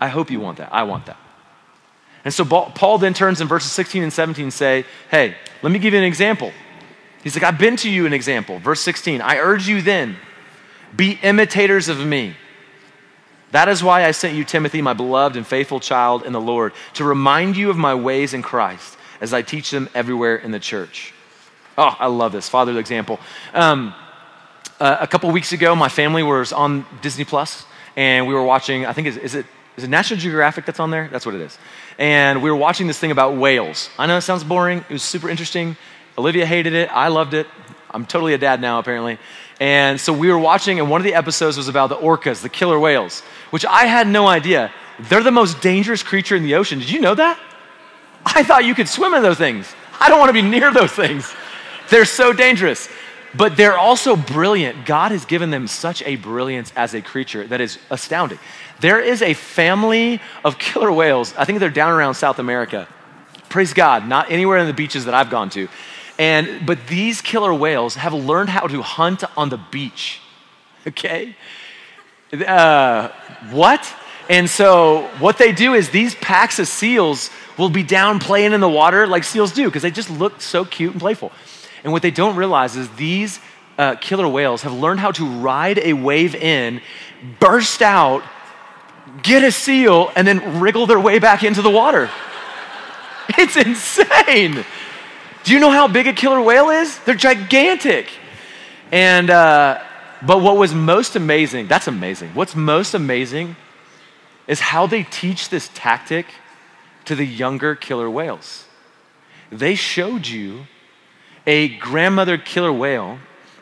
I 0.00 0.08
hope 0.08 0.30
you 0.30 0.40
want 0.40 0.58
that. 0.58 0.72
I 0.72 0.82
want 0.82 1.06
that. 1.06 1.16
And 2.24 2.34
so 2.34 2.44
Paul 2.44 2.98
then 2.98 3.14
turns 3.14 3.40
in 3.40 3.48
verses 3.48 3.72
16 3.72 4.02
and 4.02 4.12
17 4.12 4.44
and 4.44 4.52
say, 4.52 4.84
hey, 5.10 5.36
let 5.62 5.72
me 5.72 5.78
give 5.78 5.92
you 5.92 6.00
an 6.00 6.04
example. 6.04 6.52
He's 7.22 7.36
like, 7.36 7.44
I've 7.44 7.58
been 7.58 7.76
to 7.76 7.88
you 7.88 8.06
an 8.06 8.12
example. 8.12 8.58
Verse 8.58 8.80
16, 8.80 9.20
I 9.20 9.38
urge 9.38 9.68
you 9.68 9.82
then, 9.82 10.16
be 10.94 11.12
imitators 11.22 11.88
of 11.88 12.04
me 12.04 12.36
that 13.52 13.68
is 13.68 13.82
why 13.82 14.04
I 14.04 14.10
sent 14.10 14.36
you, 14.36 14.44
Timothy, 14.44 14.82
my 14.82 14.94
beloved 14.94 15.36
and 15.36 15.46
faithful 15.46 15.78
child 15.78 16.24
in 16.24 16.32
the 16.32 16.40
Lord, 16.40 16.72
to 16.94 17.04
remind 17.04 17.56
you 17.56 17.70
of 17.70 17.76
my 17.76 17.94
ways 17.94 18.34
in 18.34 18.42
Christ 18.42 18.96
as 19.20 19.32
I 19.32 19.42
teach 19.42 19.70
them 19.70 19.88
everywhere 19.94 20.36
in 20.36 20.50
the 20.50 20.58
church. 20.58 21.14
Oh, 21.78 21.94
I 21.98 22.06
love 22.06 22.32
this. 22.32 22.48
Father's 22.48 22.76
example. 22.76 23.20
Um, 23.54 23.94
uh, 24.80 24.96
a 25.00 25.06
couple 25.06 25.30
weeks 25.30 25.52
ago, 25.52 25.76
my 25.76 25.88
family 25.88 26.22
was 26.22 26.52
on 26.52 26.84
Disney 27.02 27.24
Plus, 27.24 27.64
and 27.94 28.26
we 28.26 28.34
were 28.34 28.42
watching, 28.42 28.84
I 28.84 28.92
think, 28.92 29.06
is, 29.06 29.16
is, 29.16 29.34
it, 29.34 29.46
is 29.76 29.84
it 29.84 29.90
National 29.90 30.18
Geographic 30.18 30.66
that's 30.66 30.80
on 30.80 30.90
there? 30.90 31.08
That's 31.12 31.24
what 31.24 31.34
it 31.34 31.40
is. 31.40 31.56
And 31.98 32.42
we 32.42 32.50
were 32.50 32.56
watching 32.56 32.86
this 32.86 32.98
thing 32.98 33.10
about 33.10 33.36
whales. 33.36 33.90
I 33.98 34.06
know 34.06 34.16
it 34.16 34.22
sounds 34.22 34.44
boring. 34.44 34.78
It 34.78 34.92
was 34.92 35.02
super 35.02 35.28
interesting. 35.28 35.76
Olivia 36.18 36.46
hated 36.46 36.72
it. 36.72 36.90
I 36.90 37.08
loved 37.08 37.32
it. 37.34 37.46
I'm 37.90 38.06
totally 38.06 38.34
a 38.34 38.38
dad 38.38 38.60
now, 38.60 38.78
apparently. 38.78 39.18
And 39.60 40.00
so 40.00 40.12
we 40.12 40.30
were 40.30 40.38
watching, 40.38 40.80
and 40.80 40.90
one 40.90 41.00
of 41.00 41.04
the 41.04 41.14
episodes 41.14 41.56
was 41.56 41.68
about 41.68 41.88
the 41.88 41.96
orcas, 41.96 42.42
the 42.42 42.48
killer 42.48 42.78
whales, 42.78 43.20
which 43.50 43.64
I 43.64 43.84
had 43.84 44.08
no 44.08 44.26
idea. 44.26 44.72
They're 44.98 45.22
the 45.22 45.30
most 45.30 45.60
dangerous 45.60 46.02
creature 46.02 46.36
in 46.36 46.42
the 46.42 46.54
ocean. 46.54 46.78
Did 46.78 46.90
you 46.90 47.00
know 47.00 47.14
that? 47.14 47.38
I 48.24 48.42
thought 48.42 48.64
you 48.64 48.74
could 48.74 48.88
swim 48.88 49.14
in 49.14 49.22
those 49.22 49.38
things. 49.38 49.72
I 50.00 50.08
don't 50.08 50.18
want 50.18 50.30
to 50.30 50.32
be 50.32 50.42
near 50.42 50.72
those 50.72 50.92
things. 50.92 51.32
They're 51.90 52.04
so 52.04 52.32
dangerous. 52.32 52.88
But 53.34 53.56
they're 53.56 53.78
also 53.78 54.14
brilliant. 54.14 54.84
God 54.84 55.10
has 55.10 55.24
given 55.24 55.50
them 55.50 55.66
such 55.66 56.02
a 56.02 56.16
brilliance 56.16 56.72
as 56.76 56.94
a 56.94 57.00
creature 57.00 57.46
that 57.46 57.60
is 57.60 57.78
astounding. 57.88 58.38
There 58.80 59.00
is 59.00 59.22
a 59.22 59.32
family 59.34 60.20
of 60.44 60.58
killer 60.58 60.92
whales. 60.92 61.34
I 61.36 61.44
think 61.44 61.60
they're 61.60 61.70
down 61.70 61.92
around 61.92 62.14
South 62.14 62.38
America. 62.38 62.88
Praise 63.48 63.72
God, 63.72 64.06
not 64.06 64.30
anywhere 64.30 64.58
in 64.58 64.66
the 64.66 64.74
beaches 64.74 65.06
that 65.06 65.14
I've 65.14 65.30
gone 65.30 65.50
to. 65.50 65.68
And, 66.18 66.66
but 66.66 66.86
these 66.86 67.20
killer 67.20 67.54
whales 67.54 67.94
have 67.96 68.12
learned 68.12 68.50
how 68.50 68.66
to 68.66 68.82
hunt 68.82 69.24
on 69.36 69.48
the 69.48 69.58
beach. 69.70 70.20
Okay? 70.86 71.34
Uh, 72.32 73.08
what? 73.50 73.94
And 74.28 74.48
so 74.48 75.08
what 75.18 75.38
they 75.38 75.52
do 75.52 75.74
is 75.74 75.90
these 75.90 76.14
packs 76.14 76.58
of 76.58 76.68
seals 76.68 77.30
will 77.58 77.68
be 77.68 77.82
down 77.82 78.18
playing 78.18 78.52
in 78.52 78.60
the 78.60 78.68
water 78.68 79.06
like 79.06 79.24
seals 79.24 79.52
do 79.52 79.66
because 79.66 79.82
they 79.82 79.90
just 79.90 80.10
look 80.10 80.40
so 80.40 80.64
cute 80.64 80.92
and 80.92 81.00
playful. 81.00 81.32
And 81.84 81.92
what 81.92 82.02
they 82.02 82.10
don't 82.10 82.36
realize 82.36 82.76
is 82.76 82.88
these 82.90 83.40
uh, 83.78 83.96
killer 83.96 84.28
whales 84.28 84.62
have 84.62 84.72
learned 84.72 85.00
how 85.00 85.10
to 85.12 85.26
ride 85.26 85.78
a 85.78 85.92
wave 85.92 86.34
in, 86.34 86.80
burst 87.40 87.82
out, 87.82 88.22
get 89.22 89.42
a 89.42 89.50
seal, 89.50 90.10
and 90.14 90.26
then 90.26 90.60
wriggle 90.60 90.86
their 90.86 91.00
way 91.00 91.18
back 91.18 91.42
into 91.42 91.62
the 91.62 91.70
water. 91.70 92.10
It's 93.38 93.56
insane. 93.56 94.64
Do 95.44 95.52
you 95.52 95.60
know 95.60 95.70
how 95.70 95.88
big 95.88 96.06
a 96.06 96.12
killer 96.12 96.40
whale 96.40 96.70
is? 96.70 96.98
They're 97.00 97.14
gigantic. 97.14 98.08
And, 98.92 99.28
uh, 99.30 99.82
but 100.24 100.40
what 100.40 100.56
was 100.56 100.72
most 100.72 101.16
amazing, 101.16 101.66
that's 101.66 101.88
amazing. 101.88 102.30
What's 102.34 102.54
most 102.54 102.94
amazing 102.94 103.56
is 104.46 104.60
how 104.60 104.86
they 104.86 105.02
teach 105.02 105.48
this 105.48 105.70
tactic 105.74 106.26
to 107.06 107.14
the 107.14 107.24
younger 107.24 107.74
killer 107.74 108.08
whales. 108.08 108.66
They 109.50 109.74
showed 109.74 110.26
you 110.26 110.66
a 111.46 111.68
grandmother 111.78 112.38
killer 112.38 112.72
whale 112.72 113.18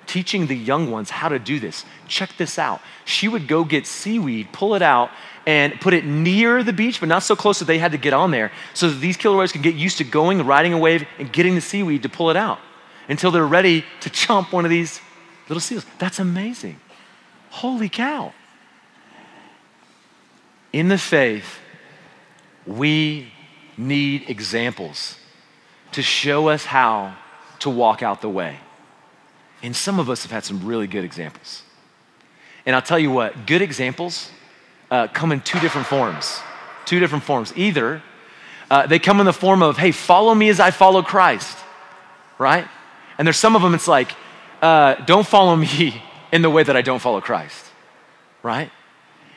teaching 0.07 0.49
the 0.49 0.57
young 0.57 0.90
ones 0.90 1.09
how 1.09 1.29
to 1.29 1.38
do 1.38 1.61
this. 1.61 1.85
Check 2.09 2.37
this 2.37 2.59
out. 2.59 2.81
She 3.05 3.29
would 3.29 3.47
go 3.47 3.64
get 3.64 3.87
seaweed, 3.87 4.53
pull 4.53 4.75
it 4.75 4.83
out, 4.83 5.11
and 5.46 5.81
put 5.81 5.94
it 5.94 6.05
near 6.05 6.62
the 6.62 6.72
beach, 6.72 7.00
but 7.00 7.09
not 7.09 7.22
so 7.22 7.35
close 7.35 7.59
that 7.59 7.64
they 7.64 7.79
had 7.79 7.92
to 7.92 7.98
get 7.98 8.12
on 8.12 8.31
there, 8.31 8.53
so 8.74 8.88
that 8.88 8.96
these 9.00 9.16
killer 9.16 9.37
whales 9.37 9.53
can 9.53 9.62
get 9.62 9.74
used 9.74 9.98
to 9.98 10.05
going, 10.05 10.44
riding 10.44 10.72
a 10.72 10.79
wave, 10.79 11.07
and 11.18 11.33
getting 11.33 11.55
the 11.55 11.61
seaweed 11.61 12.03
to 12.03 12.09
pull 12.09 12.31
it 12.31 12.37
out 12.37 12.59
until 13.09 13.31
they're 13.31 13.46
ready 13.46 13.85
to 14.00 14.11
chomp 14.11 14.53
one 14.53 14.64
of 14.64 14.70
these 14.70 15.00
little 15.48 15.61
seals. 15.61 15.85
That's 15.98 16.18
amazing. 16.18 16.79
Holy 17.50 17.88
cow. 17.88 18.33
In 20.72 20.88
the 20.88 20.98
faith, 20.98 21.59
we 22.66 23.33
need 23.76 24.29
examples 24.29 25.16
to 25.92 26.03
show 26.03 26.48
us 26.48 26.64
how 26.64 27.16
to 27.59 27.70
walk 27.70 28.03
out 28.03 28.20
the 28.20 28.29
way. 28.29 28.59
And 29.62 29.74
some 29.74 29.98
of 29.98 30.09
us 30.09 30.22
have 30.22 30.31
had 30.31 30.44
some 30.44 30.64
really 30.64 30.87
good 30.87 31.05
examples. 31.05 31.62
And 32.64 32.76
I'll 32.76 32.83
tell 32.83 32.98
you 32.98 33.11
what, 33.11 33.46
good 33.46 33.62
examples 33.62 34.31
uh, 34.90 35.09
come 35.09 35.33
in 35.33 35.40
two 35.40 35.61
different 35.61 35.87
forms. 35.87 36.40
Two 36.85 36.98
different 36.98 37.24
forms. 37.24 37.53
Either 37.57 38.03
uh, 38.70 38.87
they 38.87 38.98
come 38.98 39.20
in 39.20 39.26
the 39.26 39.33
form 39.33 39.62
of, 39.62 39.76
hey, 39.76 39.92
follow 39.92 40.35
me 40.35 40.48
as 40.48 40.61
I 40.61 40.70
follow 40.70 41.03
Christ, 41.03 41.59
right? 42.38 42.66
And 43.18 43.26
there's 43.26 43.37
some 43.37 43.57
of 43.57 43.62
them, 43.62 43.74
it's 43.74 43.88
like, 43.88 44.12
uh, 44.62 44.94
don't 45.07 45.26
follow 45.26 45.57
me 45.57 46.03
in 46.33 46.42
the 46.42 46.50
way 46.50 46.62
that 46.62 46.76
I 46.76 46.83
don't 46.83 47.00
follow 47.00 47.20
Christ, 47.20 47.66
right? 48.42 48.70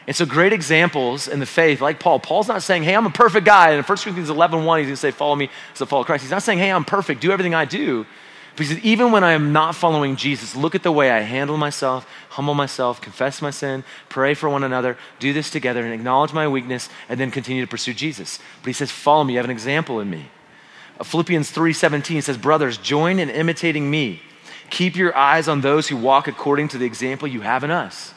And 0.06 0.16
so, 0.16 0.26
great 0.26 0.52
examples 0.52 1.30
in 1.30 1.40
the 1.40 1.46
faith, 1.46 1.80
like 1.80 2.00
Paul. 2.00 2.20
Paul's 2.20 2.50
not 2.50 2.62
saying, 2.62 2.84
hey, 2.84 2.94
I'm 2.94 3.06
a 3.06 3.10
perfect 3.10 3.46
guy. 3.46 3.70
And 3.70 3.78
in 3.78 3.84
1 3.84 3.98
Corinthians 4.00 4.30
11 4.30 4.66
1, 4.66 4.80
he's 4.80 4.88
going 4.88 4.94
to 4.94 4.98
say, 4.98 5.12
follow 5.12 5.36
me 5.36 5.50
as 5.74 5.82
I 5.82 5.86
follow 5.86 6.04
Christ. 6.04 6.24
He's 6.24 6.32
not 6.32 6.44
saying, 6.44 6.60
hey, 6.60 6.72
I'm 6.72 6.84
perfect, 6.84 7.22
do 7.22 7.32
everything 7.32 7.56
I 7.56 7.64
do. 7.64 8.06
Said, 8.56 8.80
even 8.80 9.12
when 9.12 9.24
I 9.24 9.32
am 9.32 9.52
not 9.52 9.76
following 9.76 10.16
Jesus, 10.16 10.56
look 10.56 10.76
at 10.76 10.84
the 10.84 10.92
way 10.92 11.10
I 11.10 11.22
handle 11.22 11.58
myself, 11.58 12.08
humble 12.30 12.54
myself, 12.54 13.02
confess 13.02 13.42
my 13.42 13.50
sin, 13.50 13.84
pray 14.10 14.36
for 14.36 14.48
one 14.48 14.64
another, 14.64 14.96
do 15.18 15.34
this 15.34 15.50
together, 15.50 15.84
and 15.84 15.94
acknowledge 15.94 16.34
my 16.34 16.48
weakness, 16.48 16.88
and 17.10 17.20
then 17.20 17.32
continue 17.32 17.64
to 17.64 17.70
pursue 17.70 17.96
Jesus. 17.96 18.38
But 18.62 18.68
he 18.68 18.74
says, 18.74 18.92
follow 18.92 19.24
me, 19.24 19.34
you 19.34 19.40
have 19.40 19.46
an 19.46 19.52
example 19.52 20.00
in 20.00 20.10
me. 20.10 20.28
Uh, 21.00 21.04
Philippians 21.04 21.52
3:17 21.52 22.22
says, 22.22 22.38
Brothers, 22.38 22.78
join 22.78 23.18
in 23.18 23.30
imitating 23.30 23.90
me. 23.90 24.22
Keep 24.70 24.96
your 24.96 25.16
eyes 25.18 25.48
on 25.48 25.62
those 25.62 25.88
who 25.88 25.98
walk 25.98 26.28
according 26.28 26.68
to 26.70 26.78
the 26.78 26.86
example 26.86 27.28
you 27.28 27.42
have 27.42 27.64
in 27.64 27.72
us. 27.72 28.14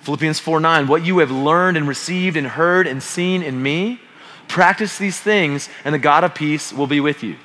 Philippians 0.00 0.38
4 0.38 0.60
9, 0.60 0.86
what 0.86 1.04
you 1.04 1.18
have 1.18 1.32
learned 1.32 1.76
and 1.76 1.88
received 1.88 2.36
and 2.36 2.46
heard 2.46 2.86
and 2.86 3.02
seen 3.02 3.42
in 3.42 3.60
me, 3.60 4.00
practice 4.46 4.98
these 4.98 5.18
things, 5.18 5.68
and 5.84 5.92
the 5.92 5.98
God 5.98 6.22
of 6.22 6.34
peace 6.34 6.72
will 6.72 6.86
be 6.86 7.00
with 7.00 7.24
you. 7.24 7.36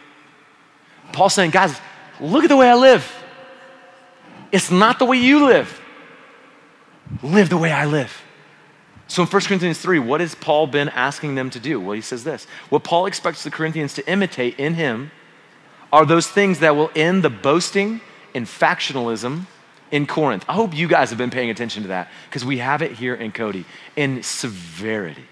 Paul's 1.14 1.34
saying, 1.34 1.52
guys, 1.52 1.80
look 2.20 2.44
at 2.44 2.50
the 2.50 2.58
way 2.58 2.70
I 2.70 2.76
live. 2.76 3.10
It's 4.52 4.70
not 4.70 5.00
the 5.00 5.06
way 5.06 5.18
you 5.18 5.46
live. 5.46 5.80
Live 7.24 7.50
the 7.50 7.58
way 7.58 7.72
I 7.72 7.86
live. 7.86 8.22
So 9.08 9.22
in 9.24 9.28
1 9.28 9.42
Corinthians 9.44 9.80
3, 9.80 10.00
what 10.00 10.22
has 10.22 10.36
Paul 10.36 10.68
been 10.68 10.90
asking 10.90 11.36
them 11.36 11.50
to 11.50 11.60
do? 11.60 11.80
Well, 11.80 11.94
he 11.94 12.02
says 12.02 12.24
this 12.24 12.46
What 12.70 12.84
Paul 12.84 13.06
expects 13.06 13.44
the 13.44 13.52
Corinthians 13.52 13.94
to 13.96 14.10
imitate 14.10 14.58
in 14.58 14.76
him 14.76 15.12
are 15.92 16.06
those 16.06 16.28
things 16.28 16.60
that 16.60 16.76
will 16.76 16.90
end 16.96 17.24
the 17.24 17.30
boasting 17.30 18.00
and 18.34 18.46
factionalism 18.46 19.48
in 19.92 20.08
Corinth. 20.08 20.46
I 20.48 20.54
hope 20.54 20.74
you 20.74 20.88
guys 20.88 21.10
have 21.10 21.18
been 21.18 21.30
paying 21.30 21.50
attention 21.50 21.84
to 21.84 21.90
that 21.90 22.10
because 22.30 22.46
we 22.46 22.60
have 22.60 22.82
it 22.82 22.94
here 22.94 23.14
in 23.14 23.32
Cody 23.34 23.66
in 23.96 24.24
severity. 24.24 25.26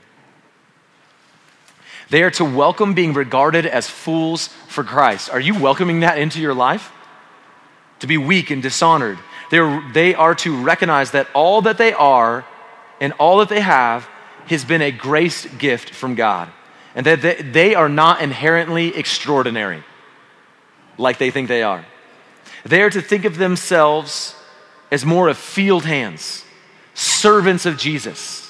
They 2.09 2.23
are 2.23 2.31
to 2.31 2.45
welcome 2.45 2.93
being 2.93 3.13
regarded 3.13 3.65
as 3.65 3.87
fools 3.87 4.47
for 4.67 4.83
Christ. 4.83 5.29
Are 5.29 5.39
you 5.39 5.59
welcoming 5.59 5.99
that 5.99 6.17
into 6.17 6.39
your 6.39 6.53
life? 6.53 6.91
To 7.99 8.07
be 8.07 8.17
weak 8.17 8.49
and 8.49 8.63
dishonored. 8.63 9.19
They're, 9.51 9.83
they 9.93 10.15
are 10.15 10.35
to 10.35 10.61
recognize 10.61 11.11
that 11.11 11.27
all 11.33 11.61
that 11.61 11.77
they 11.77 11.93
are 11.93 12.45
and 12.99 13.13
all 13.13 13.37
that 13.39 13.49
they 13.49 13.61
have 13.61 14.07
has 14.47 14.65
been 14.65 14.81
a 14.81 14.91
grace 14.91 15.45
gift 15.45 15.91
from 15.91 16.15
God. 16.15 16.49
And 16.95 17.05
that 17.05 17.21
they, 17.21 17.35
they 17.35 17.75
are 17.75 17.89
not 17.89 18.21
inherently 18.21 18.95
extraordinary 18.95 19.83
like 20.97 21.19
they 21.19 21.29
think 21.31 21.47
they 21.47 21.63
are. 21.63 21.85
They 22.65 22.81
are 22.81 22.89
to 22.89 23.01
think 23.01 23.25
of 23.25 23.37
themselves 23.37 24.35
as 24.91 25.05
more 25.05 25.27
of 25.29 25.37
field 25.37 25.85
hands, 25.85 26.43
servants 26.95 27.65
of 27.65 27.77
Jesus. 27.77 28.48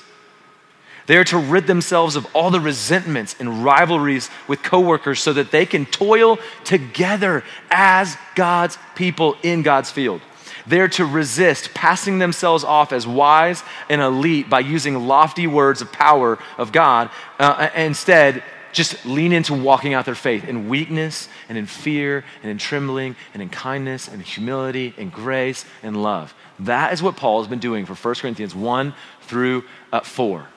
They 1.09 1.17
are 1.17 1.23
to 1.23 1.39
rid 1.39 1.65
themselves 1.65 2.15
of 2.15 2.27
all 2.35 2.51
the 2.51 2.59
resentments 2.59 3.35
and 3.39 3.63
rivalries 3.63 4.29
with 4.47 4.61
coworkers 4.61 5.19
so 5.19 5.33
that 5.33 5.49
they 5.49 5.65
can 5.65 5.87
toil 5.87 6.37
together 6.63 7.43
as 7.71 8.15
God's 8.35 8.77
people 8.93 9.35
in 9.41 9.63
God's 9.63 9.89
field. 9.89 10.21
They're 10.67 10.87
to 10.89 11.05
resist 11.05 11.73
passing 11.73 12.19
themselves 12.19 12.63
off 12.63 12.93
as 12.93 13.07
wise 13.07 13.63
and 13.89 14.01
elite 14.01 14.51
by 14.51 14.59
using 14.59 15.07
lofty 15.07 15.47
words 15.47 15.81
of 15.81 15.91
power 15.91 16.37
of 16.59 16.71
God. 16.71 17.09
Uh, 17.39 17.69
instead, 17.75 18.43
just 18.71 19.03
lean 19.03 19.33
into 19.33 19.55
walking 19.55 19.95
out 19.95 20.05
their 20.05 20.13
faith 20.13 20.47
in 20.47 20.69
weakness 20.69 21.27
and 21.49 21.57
in 21.57 21.65
fear 21.65 22.23
and 22.43 22.51
in 22.51 22.59
trembling 22.59 23.15
and 23.33 23.41
in 23.41 23.49
kindness 23.49 24.09
and 24.09 24.21
humility 24.21 24.93
and 24.95 25.11
grace 25.11 25.65
and 25.81 26.03
love. 26.03 26.35
That 26.59 26.93
is 26.93 27.01
what 27.01 27.17
Paul 27.17 27.41
has 27.41 27.49
been 27.49 27.57
doing 27.57 27.87
for 27.87 27.95
1 27.95 28.15
Corinthians 28.21 28.53
1 28.53 28.93
through 29.21 29.63
uh, 29.91 30.01
4. 30.01 30.47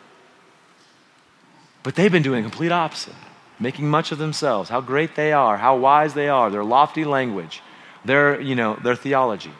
But 1.82 1.94
they've 1.96 2.12
been 2.12 2.22
doing 2.22 2.42
the 2.42 2.48
complete 2.48 2.72
opposite, 2.72 3.14
making 3.58 3.88
much 3.90 4.12
of 4.12 4.18
themselves, 4.18 4.70
how 4.70 4.80
great 4.80 5.16
they 5.16 5.32
are, 5.32 5.56
how 5.56 5.76
wise 5.76 6.14
they 6.14 6.28
are, 6.28 6.50
their 6.50 6.64
lofty 6.64 7.04
language, 7.04 7.62
their, 8.04 8.40
you 8.40 8.54
know, 8.54 8.76
their 8.76 8.96
theology. 8.96 9.52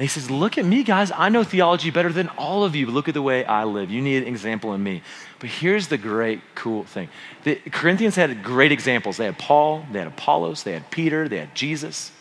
And 0.00 0.04
he 0.04 0.08
says, 0.08 0.30
Look 0.30 0.56
at 0.56 0.64
me, 0.64 0.82
guys. 0.82 1.12
I 1.14 1.28
know 1.28 1.44
theology 1.44 1.90
better 1.90 2.10
than 2.10 2.28
all 2.38 2.64
of 2.64 2.74
you. 2.74 2.86
Look 2.86 3.08
at 3.08 3.14
the 3.14 3.20
way 3.20 3.44
I 3.44 3.64
live. 3.64 3.90
You 3.90 4.00
need 4.00 4.22
an 4.22 4.28
example 4.28 4.72
in 4.72 4.82
me. 4.82 5.02
But 5.40 5.50
here's 5.50 5.88
the 5.88 5.98
great, 5.98 6.40
cool 6.54 6.84
thing 6.84 7.10
the 7.44 7.56
Corinthians 7.56 8.16
had 8.16 8.42
great 8.42 8.72
examples. 8.72 9.18
They 9.18 9.26
had 9.26 9.38
Paul, 9.38 9.84
they 9.92 9.98
had 9.98 10.08
Apollos, 10.08 10.62
they 10.62 10.72
had 10.72 10.90
Peter, 10.90 11.28
they 11.28 11.38
had 11.38 11.54
Jesus. 11.54 12.12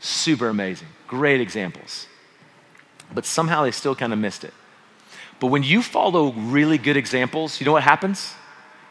Super 0.00 0.48
amazing. 0.48 0.88
Great 1.06 1.40
examples. 1.40 2.06
But 3.12 3.26
somehow 3.26 3.64
they 3.64 3.70
still 3.70 3.94
kind 3.94 4.12
of 4.12 4.18
missed 4.18 4.44
it. 4.44 4.54
But 5.40 5.48
when 5.48 5.62
you 5.62 5.82
follow 5.82 6.32
really 6.32 6.78
good 6.78 6.96
examples, 6.96 7.60
you 7.60 7.66
know 7.66 7.72
what 7.72 7.82
happens? 7.82 8.34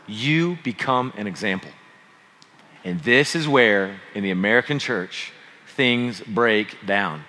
You 0.08 0.58
become 0.64 1.14
an 1.18 1.28
example. 1.28 1.72
And 2.84 3.00
this 3.02 3.36
is 3.36 3.48
where, 3.48 4.00
in 4.16 4.24
the 4.24 4.32
American 4.32 4.80
church, 4.80 5.34
things 5.76 6.22
break 6.22 6.86
down 6.86 7.24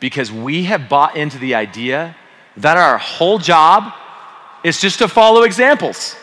because 0.00 0.30
we 0.30 0.64
have 0.64 0.88
bought 0.88 1.16
into 1.16 1.38
the 1.38 1.54
idea 1.54 2.14
that 2.56 2.76
our 2.76 2.98
whole 2.98 3.38
job 3.38 3.92
is 4.62 4.80
just 4.80 4.98
to 4.98 5.08
follow 5.08 5.42
examples. 5.42 6.16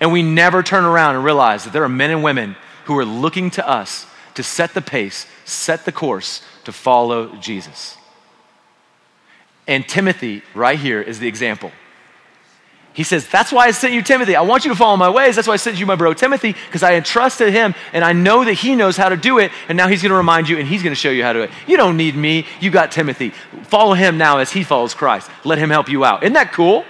And 0.00 0.12
we 0.12 0.22
never 0.22 0.62
turn 0.62 0.84
around 0.84 1.16
and 1.16 1.24
realize 1.24 1.64
that 1.64 1.72
there 1.72 1.82
are 1.82 1.88
men 1.88 2.10
and 2.10 2.22
women 2.22 2.56
who 2.84 2.98
are 2.98 3.04
looking 3.04 3.50
to 3.52 3.68
us 3.68 4.06
to 4.34 4.42
set 4.42 4.74
the 4.74 4.82
pace, 4.82 5.26
set 5.44 5.84
the 5.84 5.92
course 5.92 6.42
to 6.64 6.72
follow 6.72 7.34
Jesus. 7.36 7.96
And 9.66 9.86
Timothy, 9.88 10.42
right 10.54 10.78
here, 10.78 11.00
is 11.00 11.18
the 11.18 11.26
example. 11.26 11.72
He 12.96 13.02
says, 13.02 13.28
That's 13.28 13.52
why 13.52 13.66
I 13.66 13.72
sent 13.72 13.92
you 13.92 14.00
Timothy. 14.00 14.36
I 14.36 14.40
want 14.40 14.64
you 14.64 14.70
to 14.70 14.74
follow 14.74 14.96
my 14.96 15.10
ways. 15.10 15.36
That's 15.36 15.46
why 15.46 15.52
I 15.54 15.58
sent 15.58 15.78
you 15.78 15.84
my 15.84 15.96
bro 15.96 16.14
Timothy, 16.14 16.52
because 16.52 16.82
I 16.82 16.94
entrusted 16.94 17.52
him 17.52 17.74
and 17.92 18.02
I 18.02 18.14
know 18.14 18.42
that 18.42 18.54
he 18.54 18.74
knows 18.74 18.96
how 18.96 19.10
to 19.10 19.18
do 19.18 19.38
it. 19.38 19.52
And 19.68 19.76
now 19.76 19.86
he's 19.86 20.00
going 20.00 20.12
to 20.12 20.16
remind 20.16 20.48
you 20.48 20.56
and 20.56 20.66
he's 20.66 20.82
going 20.82 20.94
to 20.94 20.98
show 20.98 21.10
you 21.10 21.22
how 21.22 21.34
to 21.34 21.40
do 21.40 21.42
it. 21.44 21.50
You 21.66 21.76
don't 21.76 21.98
need 21.98 22.16
me. 22.16 22.46
You 22.58 22.70
got 22.70 22.92
Timothy. 22.92 23.30
Follow 23.64 23.92
him 23.92 24.16
now 24.16 24.38
as 24.38 24.50
he 24.50 24.64
follows 24.64 24.94
Christ. 24.94 25.30
Let 25.44 25.58
him 25.58 25.68
help 25.68 25.90
you 25.90 26.06
out. 26.06 26.22
Isn't 26.22 26.32
that 26.32 26.52
cool? 26.52 26.86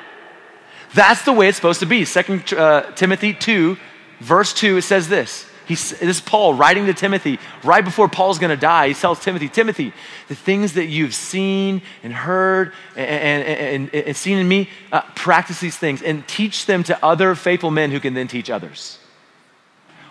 That's 0.94 1.24
the 1.24 1.32
way 1.32 1.48
it's 1.48 1.56
supposed 1.56 1.80
to 1.80 1.86
be. 1.86 2.04
Second 2.04 2.52
uh, 2.54 2.92
Timothy 2.92 3.34
2, 3.34 3.76
verse 4.20 4.54
2, 4.54 4.76
it 4.76 4.82
says 4.82 5.08
this 5.08 5.50
He's, 5.66 5.90
this 5.90 6.18
is 6.18 6.20
Paul 6.20 6.55
writing 6.55 6.87
to 6.87 6.94
Timothy 6.94 7.40
right 7.64 7.85
before 7.85 8.09
Paul's 8.09 8.38
going 8.38 8.50
to 8.50 8.57
die. 8.57 8.88
He 8.88 8.94
tells 8.94 9.18
Timothy, 9.18 9.48
Timothy, 9.48 9.92
the 10.29 10.37
things 10.37 10.74
that 10.74 10.87
you've 10.87 11.14
seen 11.14 11.83
and 12.05 12.12
heard 12.12 12.72
and, 12.94 13.44
and, 13.44 13.90
and, 13.92 14.07
and 14.07 14.16
seen 14.16 14.38
in 14.38 14.46
me, 14.46 14.68
uh, 14.92 15.02
practice 15.16 15.59
these 15.59 15.76
things 15.76 16.02
and 16.02 16.26
teach 16.29 16.66
them 16.66 16.85
to 16.85 17.05
other 17.05 17.35
faithful 17.35 17.72
men 17.72 17.90
who 17.90 17.98
can 17.98 18.14
then 18.14 18.29
teach 18.29 18.48
others. 18.48 18.98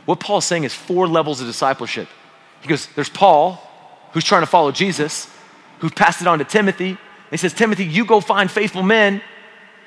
What 0.04 0.20
Paul's 0.20 0.46
saying 0.46 0.66
is 0.66 0.74
four 0.74 1.08
levels 1.08 1.40
of 1.40 1.48
discipleship. 1.48 2.10
He 2.62 2.68
goes, 2.68 2.88
there's 2.88 3.10
Paul, 3.10 3.62
who's 4.12 4.26
trying 4.26 4.42
to 4.42 4.48
follow 4.48 4.72
Jesus, 4.72 5.30
who 5.80 5.90
passed 5.90 6.22
it 6.22 6.28
on 6.28 6.40
to 6.40 6.46
Timothy. 6.46 6.98
He 7.32 7.38
says, 7.38 7.54
Timothy, 7.54 7.86
you 7.86 8.06
go 8.06 8.20
find 8.20 8.52
faithful 8.52 8.84
men 8.84 9.22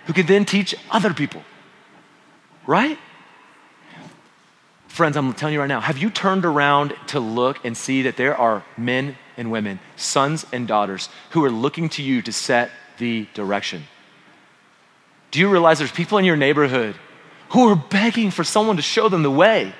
who 0.07 0.14
can 0.14 0.24
then 0.26 0.46
teach 0.46 0.74
other 0.90 1.12
people. 1.12 1.42
Right? 2.66 2.98
Friends, 4.98 5.16
I'm 5.16 5.32
telling 5.32 5.54
you 5.54 5.61
right 5.61 5.68
now, 5.68 5.78
have 5.78 5.98
you 5.98 6.11
turned 6.11 6.44
around 6.44 6.92
to 7.06 7.20
look 7.20 7.64
and 7.64 7.76
see 7.76 8.02
that 8.02 8.16
there 8.16 8.37
are 8.37 8.64
men 8.76 9.16
and 9.37 9.52
women, 9.52 9.78
sons 9.94 10.44
and 10.52 10.66
daughters, 10.66 11.08
who 11.30 11.44
are 11.44 11.52
looking 11.52 11.88
to 11.90 12.02
you 12.02 12.20
to 12.22 12.32
set 12.32 12.72
the 12.98 13.28
direction? 13.32 13.84
Do 15.30 15.38
you 15.38 15.48
realize 15.50 15.78
there's 15.78 15.92
people 15.92 16.18
in 16.18 16.24
your 16.24 16.37
neighborhood 16.37 16.96
who 17.50 17.68
are 17.68 17.76
begging 17.76 18.32
for 18.32 18.42
someone 18.42 18.74
to 18.74 18.82
show 18.82 19.08
them 19.08 19.22
the 19.22 19.30
way? 19.30 19.72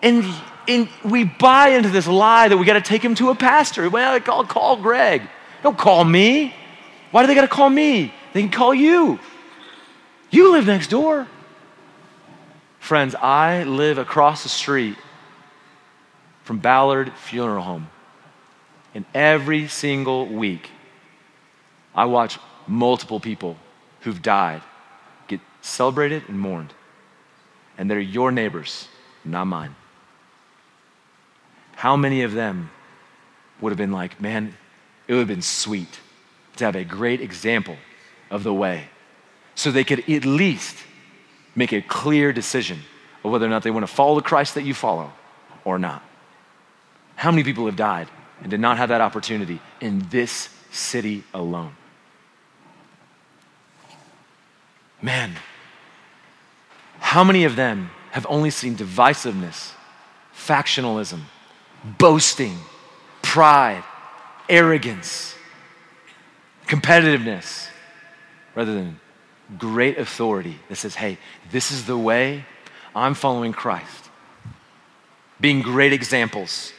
And, 0.00 0.24
and 0.66 0.88
we 1.04 1.24
buy 1.24 1.68
into 1.68 1.90
this 1.90 2.06
lie 2.06 2.48
that 2.48 2.56
we 2.56 2.64
got 2.64 2.72
to 2.72 2.80
take 2.80 3.04
him 3.04 3.14
to 3.16 3.28
a 3.28 3.34
pastor. 3.34 3.90
Well, 3.90 4.18
call, 4.20 4.46
call 4.46 4.78
Greg. 4.78 5.20
Don't 5.62 5.76
call 5.76 6.02
me. 6.02 6.54
Why 7.10 7.22
do 7.24 7.26
they 7.26 7.34
got 7.34 7.42
to 7.42 7.48
call 7.48 7.68
me? 7.68 8.10
They 8.32 8.40
can 8.40 8.50
call 8.50 8.72
you. 8.72 9.20
You 10.30 10.52
live 10.52 10.66
next 10.66 10.88
door. 10.88 11.28
Friends, 12.84 13.14
I 13.14 13.62
live 13.62 13.96
across 13.96 14.42
the 14.42 14.50
street 14.50 14.98
from 16.42 16.58
Ballard 16.58 17.14
Funeral 17.14 17.62
Home. 17.62 17.88
And 18.94 19.06
every 19.14 19.68
single 19.68 20.26
week, 20.26 20.68
I 21.94 22.04
watch 22.04 22.38
multiple 22.66 23.20
people 23.20 23.56
who've 24.02 24.20
died 24.20 24.60
get 25.28 25.40
celebrated 25.62 26.24
and 26.28 26.38
mourned. 26.38 26.74
And 27.78 27.90
they're 27.90 27.98
your 27.98 28.30
neighbors, 28.30 28.88
not 29.24 29.46
mine. 29.46 29.74
How 31.76 31.96
many 31.96 32.20
of 32.20 32.34
them 32.34 32.70
would 33.62 33.70
have 33.70 33.78
been 33.78 33.92
like, 33.92 34.20
man, 34.20 34.58
it 35.08 35.14
would 35.14 35.20
have 35.20 35.28
been 35.28 35.40
sweet 35.40 36.00
to 36.56 36.66
have 36.66 36.76
a 36.76 36.84
great 36.84 37.22
example 37.22 37.78
of 38.30 38.42
the 38.42 38.52
way 38.52 38.88
so 39.54 39.70
they 39.70 39.84
could 39.84 40.06
at 40.06 40.26
least 40.26 40.76
make 41.54 41.72
a 41.72 41.82
clear 41.82 42.32
decision 42.32 42.80
of 43.22 43.30
whether 43.30 43.46
or 43.46 43.48
not 43.48 43.62
they 43.62 43.70
want 43.70 43.86
to 43.86 43.92
follow 43.92 44.14
the 44.14 44.22
Christ 44.22 44.54
that 44.54 44.64
you 44.64 44.74
follow 44.74 45.12
or 45.64 45.78
not. 45.78 46.02
How 47.16 47.30
many 47.30 47.44
people 47.44 47.66
have 47.66 47.76
died 47.76 48.08
and 48.40 48.50
did 48.50 48.60
not 48.60 48.76
have 48.76 48.88
that 48.88 49.00
opportunity 49.00 49.60
in 49.80 50.06
this 50.10 50.48
city 50.70 51.22
alone? 51.32 51.74
Man, 55.00 55.34
how 56.98 57.24
many 57.24 57.44
of 57.44 57.56
them 57.56 57.90
have 58.10 58.26
only 58.28 58.50
seen 58.50 58.76
divisiveness, 58.76 59.72
factionalism, 60.34 61.20
boasting, 61.98 62.56
pride, 63.22 63.84
arrogance, 64.48 65.34
competitiveness, 66.66 67.68
rather 68.54 68.74
than 68.74 68.98
great 69.58 69.98
authority 69.98 70.58
that 70.68 70.76
says, 70.76 70.94
hey, 70.94 71.18
this 71.50 71.70
is 71.70 71.86
the 71.86 71.98
way 71.98 72.44
I'm 72.94 73.14
following 73.14 73.52
Christ. 73.52 74.10
Being 75.40 75.62
great 75.62 75.92
examples 75.92 76.72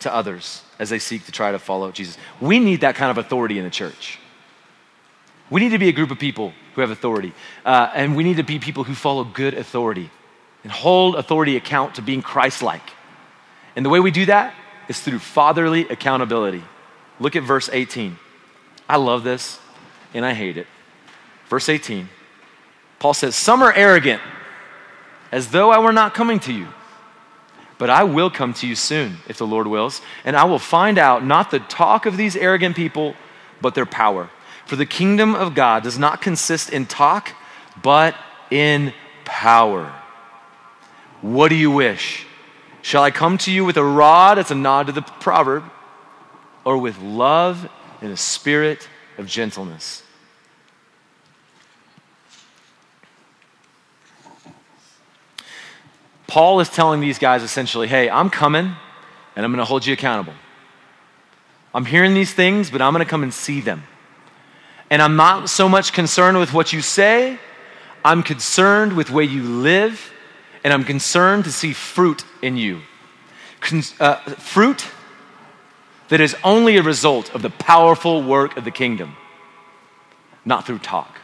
to 0.00 0.12
others 0.12 0.62
as 0.78 0.90
they 0.90 0.98
seek 0.98 1.24
to 1.26 1.32
try 1.32 1.52
to 1.52 1.58
follow 1.58 1.90
Jesus. 1.92 2.18
We 2.40 2.58
need 2.58 2.80
that 2.80 2.94
kind 2.94 3.10
of 3.10 3.18
authority 3.18 3.58
in 3.58 3.64
the 3.64 3.70
church. 3.70 4.18
We 5.50 5.60
need 5.60 5.70
to 5.70 5.78
be 5.78 5.88
a 5.88 5.92
group 5.92 6.10
of 6.10 6.18
people 6.18 6.52
who 6.74 6.80
have 6.80 6.90
authority. 6.90 7.32
Uh, 7.64 7.90
and 7.94 8.16
we 8.16 8.24
need 8.24 8.38
to 8.38 8.42
be 8.42 8.58
people 8.58 8.84
who 8.84 8.94
follow 8.94 9.24
good 9.24 9.54
authority 9.54 10.10
and 10.62 10.72
hold 10.72 11.16
authority 11.16 11.56
account 11.56 11.96
to 11.96 12.02
being 12.02 12.22
Christ 12.22 12.62
like. 12.62 12.90
And 13.76 13.84
the 13.84 13.90
way 13.90 14.00
we 14.00 14.10
do 14.10 14.26
that 14.26 14.54
is 14.88 15.00
through 15.00 15.18
fatherly 15.18 15.88
accountability. 15.88 16.62
Look 17.20 17.36
at 17.36 17.42
verse 17.42 17.68
18. 17.72 18.18
I 18.88 18.96
love 18.96 19.24
this 19.24 19.58
and 20.14 20.24
I 20.24 20.34
hate 20.34 20.56
it. 20.56 20.66
Verse 21.52 21.68
18, 21.68 22.08
Paul 22.98 23.12
says, 23.12 23.36
Some 23.36 23.60
are 23.60 23.74
arrogant, 23.74 24.22
as 25.30 25.48
though 25.48 25.70
I 25.70 25.80
were 25.80 25.92
not 25.92 26.14
coming 26.14 26.40
to 26.40 26.52
you. 26.54 26.66
But 27.76 27.90
I 27.90 28.04
will 28.04 28.30
come 28.30 28.54
to 28.54 28.66
you 28.66 28.74
soon, 28.74 29.18
if 29.28 29.36
the 29.36 29.46
Lord 29.46 29.66
wills, 29.66 30.00
and 30.24 30.34
I 30.34 30.44
will 30.44 30.58
find 30.58 30.96
out 30.96 31.26
not 31.26 31.50
the 31.50 31.58
talk 31.58 32.06
of 32.06 32.16
these 32.16 32.36
arrogant 32.36 32.74
people, 32.74 33.14
but 33.60 33.74
their 33.74 33.84
power. 33.84 34.30
For 34.64 34.76
the 34.76 34.86
kingdom 34.86 35.34
of 35.34 35.54
God 35.54 35.82
does 35.82 35.98
not 35.98 36.22
consist 36.22 36.70
in 36.70 36.86
talk, 36.86 37.34
but 37.82 38.16
in 38.50 38.94
power. 39.26 39.92
What 41.20 41.48
do 41.48 41.54
you 41.54 41.70
wish? 41.70 42.24
Shall 42.80 43.02
I 43.02 43.10
come 43.10 43.36
to 43.36 43.52
you 43.52 43.66
with 43.66 43.76
a 43.76 43.84
rod? 43.84 44.38
It's 44.38 44.50
a 44.50 44.54
nod 44.54 44.86
to 44.86 44.92
the 44.92 45.02
proverb. 45.02 45.64
Or 46.64 46.78
with 46.78 46.98
love 46.98 47.68
and 48.00 48.10
a 48.10 48.16
spirit 48.16 48.88
of 49.18 49.26
gentleness? 49.26 50.01
Paul 56.32 56.60
is 56.60 56.70
telling 56.70 57.00
these 57.00 57.18
guys 57.18 57.42
essentially, 57.42 57.86
hey, 57.86 58.08
I'm 58.08 58.30
coming 58.30 58.74
and 59.36 59.44
I'm 59.44 59.52
going 59.52 59.58
to 59.58 59.66
hold 59.66 59.84
you 59.84 59.92
accountable. 59.92 60.32
I'm 61.74 61.84
hearing 61.84 62.14
these 62.14 62.32
things, 62.32 62.70
but 62.70 62.80
I'm 62.80 62.94
going 62.94 63.04
to 63.04 63.10
come 63.10 63.22
and 63.22 63.34
see 63.34 63.60
them. 63.60 63.82
And 64.88 65.02
I'm 65.02 65.14
not 65.14 65.50
so 65.50 65.68
much 65.68 65.92
concerned 65.92 66.38
with 66.38 66.54
what 66.54 66.72
you 66.72 66.80
say, 66.80 67.38
I'm 68.02 68.22
concerned 68.22 68.94
with 68.94 69.10
where 69.10 69.26
you 69.26 69.42
live, 69.42 70.10
and 70.64 70.72
I'm 70.72 70.84
concerned 70.84 71.44
to 71.44 71.52
see 71.52 71.74
fruit 71.74 72.24
in 72.40 72.56
you. 72.56 72.80
Con- 73.60 73.82
uh, 74.00 74.16
fruit 74.36 74.86
that 76.08 76.22
is 76.22 76.34
only 76.42 76.78
a 76.78 76.82
result 76.82 77.34
of 77.34 77.42
the 77.42 77.50
powerful 77.50 78.22
work 78.22 78.56
of 78.56 78.64
the 78.64 78.70
kingdom, 78.70 79.16
not 80.46 80.66
through 80.66 80.78
talk. 80.78 81.18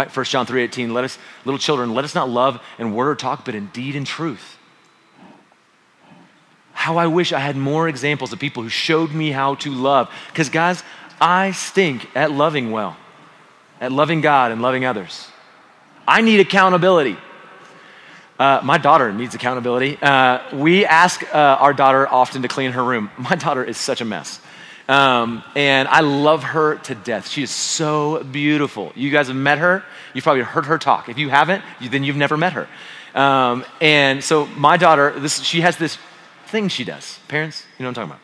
Right? 0.00 0.16
1 0.16 0.24
John 0.24 0.46
3:18, 0.46 0.94
let 0.94 1.04
us, 1.04 1.18
little 1.44 1.58
children, 1.58 1.94
let 1.94 2.06
us 2.06 2.14
not 2.14 2.30
love 2.30 2.58
in 2.78 2.94
word 2.94 3.08
or 3.08 3.14
talk, 3.14 3.44
but 3.44 3.54
in 3.54 3.66
deed 3.66 3.96
and 3.96 4.06
truth. 4.06 4.56
How 6.72 6.96
I 6.96 7.06
wish 7.06 7.34
I 7.34 7.40
had 7.40 7.54
more 7.54 7.86
examples 7.86 8.32
of 8.32 8.38
people 8.38 8.62
who 8.62 8.70
showed 8.70 9.12
me 9.12 9.30
how 9.30 9.56
to 9.56 9.70
love. 9.70 10.10
Because, 10.28 10.48
guys, 10.48 10.82
I 11.20 11.50
stink 11.50 12.08
at 12.16 12.32
loving 12.32 12.70
well, 12.70 12.96
at 13.78 13.92
loving 13.92 14.22
God 14.22 14.52
and 14.52 14.62
loving 14.62 14.86
others. 14.86 15.28
I 16.08 16.22
need 16.22 16.40
accountability. 16.40 17.18
Uh, 18.38 18.62
my 18.64 18.78
daughter 18.78 19.12
needs 19.12 19.34
accountability. 19.34 19.98
Uh, 20.00 20.40
we 20.54 20.86
ask 20.86 21.22
uh, 21.34 21.58
our 21.60 21.74
daughter 21.74 22.08
often 22.08 22.40
to 22.40 22.48
clean 22.48 22.72
her 22.72 22.82
room. 22.82 23.10
My 23.18 23.36
daughter 23.36 23.62
is 23.62 23.76
such 23.76 24.00
a 24.00 24.06
mess. 24.06 24.40
Um, 24.90 25.44
and 25.54 25.86
I 25.86 26.00
love 26.00 26.42
her 26.42 26.74
to 26.74 26.96
death. 26.96 27.28
She 27.28 27.44
is 27.44 27.50
so 27.52 28.24
beautiful. 28.24 28.90
You 28.96 29.10
guys 29.10 29.28
have 29.28 29.36
met 29.36 29.58
her. 29.58 29.84
You've 30.14 30.24
probably 30.24 30.42
heard 30.42 30.66
her 30.66 30.78
talk. 30.78 31.08
If 31.08 31.16
you 31.16 31.28
haven't, 31.28 31.62
you, 31.78 31.88
then 31.88 32.02
you've 32.02 32.16
never 32.16 32.36
met 32.36 32.54
her. 32.54 32.68
Um, 33.14 33.64
and 33.80 34.22
so 34.22 34.46
my 34.46 34.76
daughter, 34.76 35.12
this, 35.20 35.42
she 35.42 35.60
has 35.60 35.76
this 35.76 35.96
thing 36.46 36.66
she 36.66 36.82
does. 36.82 37.20
Parents, 37.28 37.64
you 37.78 37.84
know 37.84 37.90
what 37.90 37.98
I'm 37.98 38.08
talking 38.08 38.10
about. 38.10 38.22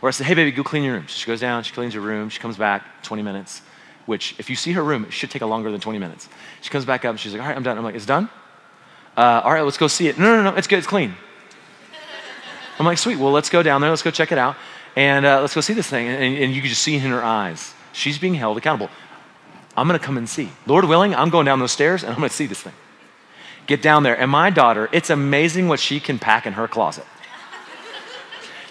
Where 0.00 0.08
I 0.08 0.12
say, 0.12 0.24
hey, 0.24 0.32
baby, 0.32 0.52
go 0.52 0.64
clean 0.64 0.84
your 0.84 0.94
room. 0.94 1.06
She 1.06 1.26
goes 1.26 1.38
down, 1.40 1.64
she 1.64 1.74
cleans 1.74 1.92
her 1.92 2.00
room, 2.00 2.30
she 2.30 2.38
comes 2.38 2.56
back 2.56 3.02
20 3.02 3.22
minutes, 3.22 3.60
which 4.06 4.36
if 4.38 4.48
you 4.48 4.56
see 4.56 4.72
her 4.72 4.82
room, 4.82 5.04
it 5.04 5.12
should 5.12 5.30
take 5.30 5.42
longer 5.42 5.70
than 5.70 5.82
20 5.82 5.98
minutes. 5.98 6.30
She 6.62 6.70
comes 6.70 6.86
back 6.86 7.04
up 7.04 7.10
and 7.10 7.20
she's 7.20 7.32
like, 7.32 7.42
all 7.42 7.48
right, 7.48 7.56
I'm 7.56 7.62
done. 7.62 7.76
I'm 7.76 7.84
like, 7.84 7.94
it's 7.94 8.06
done? 8.06 8.30
Uh, 9.18 9.42
all 9.44 9.52
right, 9.52 9.62
let's 9.62 9.76
go 9.76 9.86
see 9.86 10.08
it. 10.08 10.18
No, 10.18 10.42
no, 10.42 10.50
no, 10.50 10.56
it's 10.56 10.66
good, 10.66 10.78
it's 10.78 10.86
clean. 10.86 11.14
I'm 12.78 12.86
like, 12.86 12.96
sweet, 12.96 13.18
well, 13.18 13.32
let's 13.32 13.50
go 13.50 13.62
down 13.62 13.82
there, 13.82 13.90
let's 13.90 14.02
go 14.02 14.10
check 14.10 14.32
it 14.32 14.38
out 14.38 14.56
and 14.96 15.26
uh, 15.26 15.40
let's 15.42 15.54
go 15.54 15.60
see 15.60 15.74
this 15.74 15.86
thing. 15.86 16.08
And, 16.08 16.36
and 16.36 16.54
you 16.54 16.60
can 16.62 16.70
just 16.70 16.82
see 16.82 16.96
in 16.96 17.02
her 17.02 17.22
eyes, 17.22 17.74
she's 17.92 18.18
being 18.18 18.34
held 18.34 18.56
accountable. 18.56 18.90
I'm 19.76 19.86
going 19.86 19.98
to 19.98 20.04
come 20.04 20.16
and 20.16 20.28
see. 20.28 20.50
Lord 20.66 20.86
willing, 20.86 21.14
I'm 21.14 21.28
going 21.28 21.44
down 21.44 21.60
those 21.60 21.72
stairs 21.72 22.02
and 22.02 22.12
I'm 22.12 22.18
going 22.18 22.30
to 22.30 22.34
see 22.34 22.46
this 22.46 22.62
thing. 22.62 22.72
Get 23.66 23.82
down 23.82 24.02
there. 24.04 24.18
And 24.18 24.30
my 24.30 24.48
daughter, 24.48 24.88
it's 24.92 25.10
amazing 25.10 25.68
what 25.68 25.80
she 25.80 26.00
can 26.00 26.18
pack 26.18 26.46
in 26.46 26.54
her 26.54 26.66
closet. 26.66 27.04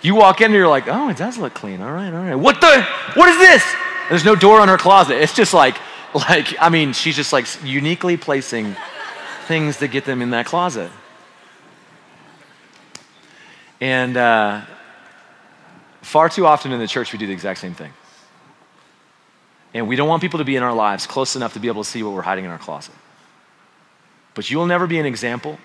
You 0.02 0.16
walk 0.16 0.42
in 0.42 0.46
and 0.46 0.54
you're 0.54 0.68
like, 0.68 0.88
oh, 0.88 1.10
it 1.10 1.18
does 1.18 1.38
look 1.38 1.54
clean. 1.54 1.82
All 1.82 1.92
right, 1.92 2.14
all 2.14 2.24
right. 2.24 2.36
What 2.36 2.62
the? 2.62 2.86
What 3.16 3.30
is 3.30 3.38
this? 3.38 3.76
There's 4.10 4.26
no 4.26 4.36
door 4.36 4.60
on 4.62 4.68
her 4.68 4.78
closet. 4.78 5.16
It's 5.22 5.34
just 5.34 5.54
like, 5.54 5.78
like, 6.14 6.56
I 6.60 6.70
mean, 6.70 6.94
she's 6.94 7.16
just 7.16 7.34
like 7.34 7.48
uniquely 7.64 8.16
placing 8.16 8.76
things 9.48 9.78
to 9.78 9.88
get 9.88 10.06
them 10.06 10.22
in 10.22 10.30
that 10.32 10.46
closet. 10.46 10.92
And 13.82 14.16
uh, 14.16 14.62
Far 16.06 16.30
too 16.30 16.46
often 16.46 16.72
in 16.72 16.80
the 16.80 16.88
church, 16.88 17.12
we 17.12 17.18
do 17.18 17.26
the 17.26 17.34
exact 17.34 17.60
same 17.60 17.74
thing. 17.74 17.92
And 19.74 19.88
we 19.88 19.96
don't 19.96 20.08
want 20.08 20.22
people 20.22 20.38
to 20.38 20.46
be 20.46 20.56
in 20.56 20.62
our 20.62 20.72
lives 20.72 21.08
close 21.08 21.36
enough 21.36 21.54
to 21.54 21.60
be 21.60 21.68
able 21.68 21.84
to 21.84 21.90
see 21.90 22.04
what 22.04 22.14
we're 22.14 22.22
hiding 22.22 22.46
in 22.46 22.52
our 22.52 22.60
closet. 22.60 22.94
But 24.36 24.52
you 24.52 24.60
will 24.60 24.68
never 24.68 24.86
be 24.86 25.00
an 25.00 25.08
example 25.08 25.58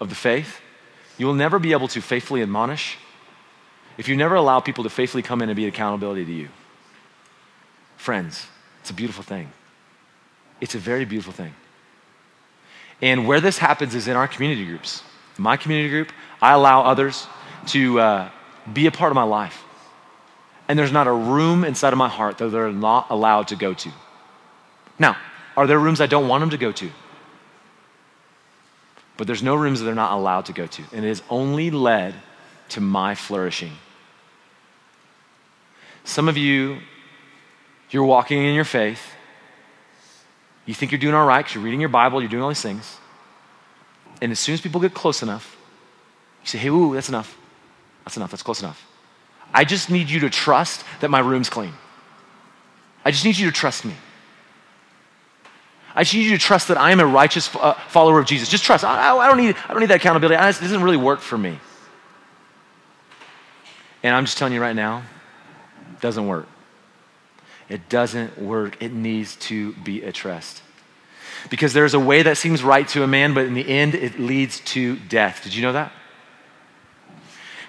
of 0.00 0.10
the 0.10 0.14
faith. 0.14 0.60
You 1.18 1.26
will 1.26 1.34
never 1.34 1.58
be 1.58 1.72
able 1.72 1.88
to 1.88 2.00
faithfully 2.00 2.40
admonish 2.40 2.98
if 3.98 4.06
you 4.06 4.14
never 4.14 4.36
allow 4.36 4.60
people 4.60 4.84
to 4.84 4.90
faithfully 4.90 5.24
come 5.24 5.42
in 5.42 5.48
and 5.48 5.56
be 5.56 5.66
accountability 5.66 6.24
to 6.24 6.32
you. 6.32 6.48
Friends, 7.96 8.46
it's 8.80 8.90
a 8.90 8.94
beautiful 8.94 9.24
thing. 9.24 9.50
It's 10.60 10.76
a 10.76 10.78
very 10.78 11.04
beautiful 11.04 11.32
thing. 11.32 11.52
And 13.02 13.26
where 13.26 13.40
this 13.40 13.58
happens 13.58 13.96
is 13.96 14.06
in 14.06 14.14
our 14.14 14.28
community 14.28 14.64
groups. 14.64 15.02
My 15.36 15.56
community 15.56 15.90
group, 15.90 16.12
I 16.40 16.52
allow 16.52 16.82
others 16.82 17.26
to 17.66 17.98
uh, 17.98 18.30
be 18.72 18.86
a 18.86 18.90
part 18.90 19.12
of 19.12 19.14
my 19.14 19.22
life. 19.22 19.64
And 20.68 20.78
there's 20.78 20.92
not 20.92 21.06
a 21.06 21.12
room 21.12 21.64
inside 21.64 21.92
of 21.92 21.98
my 21.98 22.08
heart 22.08 22.38
that 22.38 22.48
they're 22.48 22.72
not 22.72 23.06
allowed 23.10 23.48
to 23.48 23.56
go 23.56 23.74
to. 23.74 23.90
Now, 24.98 25.16
are 25.56 25.66
there 25.66 25.78
rooms 25.78 26.00
I 26.00 26.06
don't 26.06 26.28
want 26.28 26.42
them 26.42 26.50
to 26.50 26.58
go 26.58 26.72
to? 26.72 26.90
But 29.16 29.26
there's 29.26 29.42
no 29.42 29.54
rooms 29.54 29.78
that 29.78 29.86
they're 29.86 29.94
not 29.94 30.12
allowed 30.12 30.46
to 30.46 30.52
go 30.52 30.66
to. 30.66 30.82
And 30.92 31.04
it 31.04 31.08
has 31.08 31.22
only 31.30 31.70
led 31.70 32.14
to 32.70 32.80
my 32.80 33.14
flourishing. 33.14 33.72
Some 36.04 36.28
of 36.28 36.36
you, 36.36 36.78
you're 37.90 38.04
walking 38.04 38.44
in 38.44 38.54
your 38.54 38.64
faith. 38.64 39.12
You 40.66 40.74
think 40.74 40.92
you're 40.92 40.98
doing 40.98 41.14
all 41.14 41.26
right 41.26 41.38
because 41.38 41.54
you're 41.54 41.64
reading 41.64 41.80
your 41.80 41.88
Bible, 41.88 42.20
you're 42.20 42.28
doing 42.28 42.42
all 42.42 42.48
these 42.48 42.60
things. 42.60 42.98
And 44.20 44.32
as 44.32 44.38
soon 44.38 44.54
as 44.54 44.60
people 44.60 44.80
get 44.80 44.94
close 44.94 45.22
enough, 45.22 45.56
you 46.42 46.48
say, 46.48 46.58
hey, 46.58 46.68
ooh, 46.68 46.94
that's 46.94 47.08
enough. 47.08 47.36
That's 48.06 48.16
enough. 48.16 48.30
That's 48.30 48.42
close 48.44 48.62
enough. 48.62 48.86
I 49.52 49.64
just 49.64 49.90
need 49.90 50.08
you 50.08 50.20
to 50.20 50.30
trust 50.30 50.84
that 51.00 51.10
my 51.10 51.18
room's 51.18 51.50
clean. 51.50 51.72
I 53.04 53.10
just 53.10 53.24
need 53.24 53.36
you 53.36 53.46
to 53.46 53.52
trust 53.52 53.84
me. 53.84 53.94
I 55.94 56.04
just 56.04 56.14
need 56.14 56.24
you 56.24 56.30
to 56.30 56.38
trust 56.38 56.68
that 56.68 56.78
I 56.78 56.92
am 56.92 57.00
a 57.00 57.06
righteous 57.06 57.52
uh, 57.54 57.74
follower 57.88 58.20
of 58.20 58.26
Jesus. 58.26 58.48
Just 58.48 58.64
trust. 58.64 58.84
I, 58.84 59.16
I, 59.16 59.26
don't 59.26 59.38
need, 59.38 59.56
I 59.68 59.72
don't 59.72 59.80
need 59.80 59.90
that 59.90 59.96
accountability. 59.96 60.36
I, 60.36 60.46
this 60.46 60.60
doesn't 60.60 60.82
really 60.82 60.96
work 60.96 61.20
for 61.20 61.36
me. 61.36 61.58
And 64.02 64.14
I'm 64.14 64.24
just 64.24 64.38
telling 64.38 64.54
you 64.54 64.60
right 64.60 64.76
now, 64.76 65.02
it 65.94 66.00
doesn't 66.00 66.28
work. 66.28 66.46
It 67.68 67.88
doesn't 67.88 68.38
work. 68.38 68.80
It 68.80 68.92
needs 68.92 69.34
to 69.36 69.72
be 69.72 70.02
addressed. 70.02 70.62
Because 71.50 71.72
there's 71.72 71.94
a 71.94 72.00
way 72.00 72.22
that 72.22 72.36
seems 72.36 72.62
right 72.62 72.86
to 72.88 73.02
a 73.02 73.06
man, 73.06 73.34
but 73.34 73.46
in 73.46 73.54
the 73.54 73.68
end, 73.68 73.96
it 73.96 74.20
leads 74.20 74.60
to 74.60 74.96
death. 74.96 75.42
Did 75.42 75.54
you 75.54 75.62
know 75.62 75.72
that? 75.72 75.92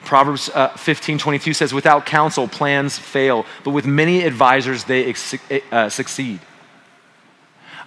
Proverbs 0.08 0.50
uh, 0.50 0.70
15 0.70 1.18
22 1.18 1.54
says, 1.54 1.74
Without 1.74 2.06
counsel, 2.06 2.48
plans 2.48 2.98
fail, 2.98 3.46
but 3.66 3.72
with 3.72 3.86
many 3.86 4.24
advisors, 4.24 4.86
they 4.86 5.06
ex- 5.06 5.36
uh, 5.70 5.90
succeed. 5.90 6.40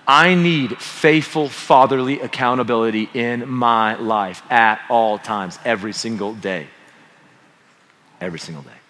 I 0.07 0.35
need 0.35 0.79
faithful 0.79 1.49
fatherly 1.49 2.21
accountability 2.21 3.09
in 3.15 3.49
my 3.49 3.95
life 3.95 4.43
at 4.51 4.83
all 4.91 5.19
times, 5.19 5.59
every 5.65 5.95
single 5.95 6.35
day. 6.35 6.67
Every 8.21 8.39
single 8.39 8.65
day. 8.65 8.81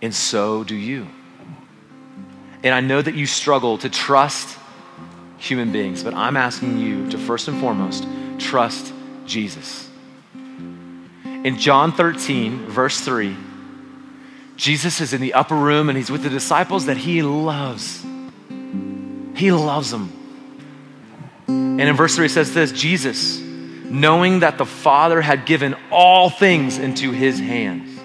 And 0.00 0.14
so 0.14 0.64
do 0.64 0.74
you. 0.74 1.06
And 2.62 2.74
I 2.74 2.80
know 2.80 3.02
that 3.02 3.14
you 3.14 3.26
struggle 3.26 3.76
to 3.78 3.90
trust 3.90 4.58
human 5.36 5.72
beings, 5.72 6.02
but 6.02 6.14
I'm 6.14 6.38
asking 6.38 6.78
you 6.78 7.10
to 7.10 7.18
first 7.18 7.48
and 7.48 7.60
foremost 7.60 8.06
trust 8.38 8.94
Jesus. 9.26 9.90
In 11.44 11.58
John 11.58 11.92
13, 11.92 12.66
verse 12.66 13.00
3, 13.00 13.36
Jesus 14.54 15.00
is 15.00 15.12
in 15.12 15.20
the 15.20 15.34
upper 15.34 15.56
room 15.56 15.88
and 15.88 15.98
he's 15.98 16.10
with 16.10 16.22
the 16.22 16.30
disciples 16.30 16.86
that 16.86 16.96
he 16.96 17.22
loves. 17.22 18.04
He 19.34 19.50
loves 19.50 19.90
them. 19.90 20.12
And 21.48 21.80
in 21.80 21.96
verse 21.96 22.14
3, 22.14 22.26
it 22.26 22.28
says 22.28 22.54
this 22.54 22.70
Jesus, 22.70 23.40
knowing 23.40 24.40
that 24.40 24.56
the 24.56 24.64
Father 24.64 25.20
had 25.20 25.44
given 25.44 25.74
all 25.90 26.30
things 26.30 26.78
into 26.78 27.10
his 27.10 27.40
hands 27.40 27.98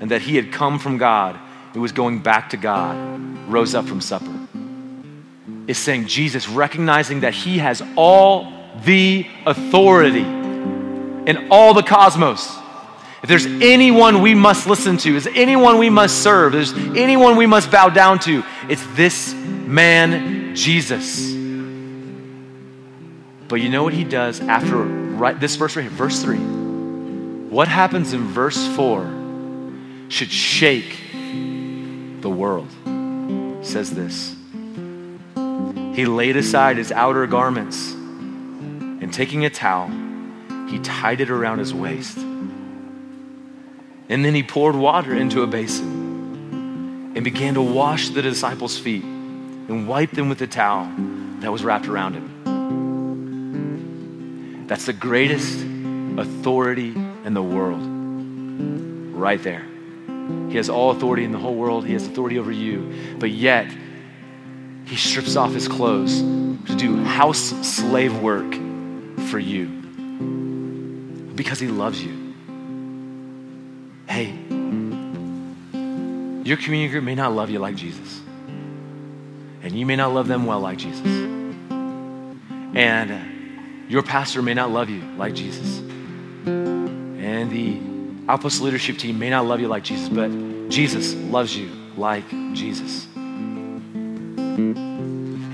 and 0.00 0.10
that 0.10 0.22
he 0.22 0.36
had 0.36 0.50
come 0.50 0.78
from 0.78 0.96
God, 0.96 1.38
it 1.74 1.78
was 1.78 1.92
going 1.92 2.20
back 2.20 2.50
to 2.50 2.56
God, 2.56 2.96
rose 3.50 3.74
up 3.74 3.86
from 3.86 4.00
supper. 4.00 4.32
Is 5.66 5.76
saying 5.76 6.06
Jesus, 6.06 6.48
recognizing 6.48 7.20
that 7.20 7.34
he 7.34 7.58
has 7.58 7.82
all 7.96 8.50
the 8.84 9.26
authority 9.44 10.24
in 10.24 11.48
all 11.50 11.74
the 11.74 11.82
cosmos 11.82 12.61
if 13.22 13.28
there's 13.28 13.46
anyone 13.46 14.20
we 14.20 14.34
must 14.34 14.66
listen 14.66 14.96
to, 14.98 15.14
is 15.14 15.28
anyone 15.28 15.78
we 15.78 15.90
must 15.90 16.24
serve, 16.24 16.52
there's 16.52 16.72
anyone 16.72 17.36
we 17.36 17.46
must 17.46 17.70
bow 17.70 17.88
down 17.88 18.18
to, 18.20 18.42
it's 18.68 18.84
this 18.96 19.32
man, 19.32 20.56
Jesus. 20.56 21.30
But 23.46 23.60
you 23.60 23.68
know 23.68 23.84
what 23.84 23.92
he 23.92 24.02
does 24.02 24.40
after 24.40 24.76
right, 24.76 25.38
this 25.38 25.54
verse 25.54 25.76
right 25.76 25.82
here, 25.82 25.90
verse 25.90 26.20
3? 26.20 26.36
What 26.36 27.68
happens 27.68 28.12
in 28.12 28.26
verse 28.26 28.66
4 28.74 29.22
should 30.08 30.30
shake 30.30 30.98
the 31.12 32.30
world. 32.30 32.68
It 32.86 33.66
says 33.66 33.94
this 33.94 34.34
He 35.94 36.06
laid 36.06 36.36
aside 36.36 36.76
his 36.76 36.90
outer 36.90 37.28
garments, 37.28 37.92
and 37.92 39.14
taking 39.14 39.44
a 39.44 39.50
towel, 39.50 39.88
he 40.66 40.80
tied 40.80 41.20
it 41.20 41.30
around 41.30 41.60
his 41.60 41.72
waist. 41.72 42.18
And 44.12 44.22
then 44.22 44.34
he 44.34 44.42
poured 44.42 44.76
water 44.76 45.14
into 45.14 45.42
a 45.42 45.46
basin 45.46 47.12
and 47.16 47.24
began 47.24 47.54
to 47.54 47.62
wash 47.62 48.10
the 48.10 48.20
disciples' 48.20 48.78
feet 48.78 49.02
and 49.02 49.88
wipe 49.88 50.10
them 50.10 50.28
with 50.28 50.38
the 50.38 50.46
towel 50.46 50.92
that 51.40 51.50
was 51.50 51.64
wrapped 51.64 51.88
around 51.88 52.12
him. 52.12 52.28
That's 54.66 54.84
the 54.84 54.92
greatest 54.92 55.60
authority 56.18 56.90
in 57.24 57.32
the 57.32 57.42
world, 57.42 57.80
right 59.18 59.42
there. 59.42 59.66
He 60.50 60.58
has 60.58 60.68
all 60.68 60.90
authority 60.90 61.24
in 61.24 61.32
the 61.32 61.38
whole 61.38 61.54
world, 61.54 61.86
he 61.86 61.94
has 61.94 62.06
authority 62.06 62.38
over 62.38 62.52
you, 62.52 63.16
but 63.18 63.30
yet 63.30 63.74
he 64.84 64.96
strips 64.96 65.36
off 65.36 65.54
his 65.54 65.68
clothes 65.68 66.20
to 66.20 66.76
do 66.76 67.02
house 67.02 67.54
slave 67.66 68.14
work 68.18 68.52
for 69.30 69.38
you 69.38 69.68
because 71.34 71.58
he 71.58 71.68
loves 71.68 72.04
you 72.04 72.21
hey, 74.12 74.28
your 76.44 76.58
community 76.58 76.90
group 76.90 77.02
may 77.02 77.14
not 77.14 77.32
love 77.32 77.48
you 77.48 77.58
like 77.58 77.76
Jesus. 77.76 78.20
And 79.62 79.72
you 79.72 79.86
may 79.86 79.96
not 79.96 80.12
love 80.12 80.28
them 80.28 80.44
well 80.44 80.60
like 80.60 80.76
Jesus. 80.76 81.06
And 82.74 83.90
your 83.90 84.02
pastor 84.02 84.42
may 84.42 84.52
not 84.52 84.70
love 84.70 84.90
you 84.90 85.00
like 85.16 85.34
Jesus. 85.34 85.78
And 86.46 87.50
the 87.50 87.80
Outpost 88.30 88.60
leadership 88.60 88.98
team 88.98 89.18
may 89.18 89.30
not 89.30 89.46
love 89.46 89.60
you 89.60 89.68
like 89.68 89.82
Jesus, 89.82 90.10
but 90.10 90.28
Jesus 90.68 91.14
loves 91.14 91.56
you 91.56 91.70
like 91.96 92.28
Jesus. 92.52 93.06
And 93.16 94.34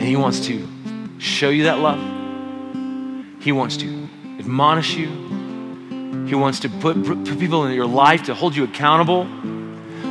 he 0.01 0.17
wants 0.17 0.41
to 0.47 0.67
show 1.19 1.51
you 1.51 1.63
that 1.65 1.79
love. 1.79 2.01
He 3.41 3.53
wants 3.53 3.77
to 3.79 4.09
admonish 4.41 4.97
you 4.97 5.28
he 6.29 6.35
wants 6.35 6.61
to 6.61 6.69
put, 6.69 7.03
put 7.05 7.25
people 7.39 7.65
in 7.65 7.73
your 7.73 7.87
life 7.87 8.25
to 8.25 8.35
hold 8.35 8.55
you 8.55 8.65
accountable 8.65 9.25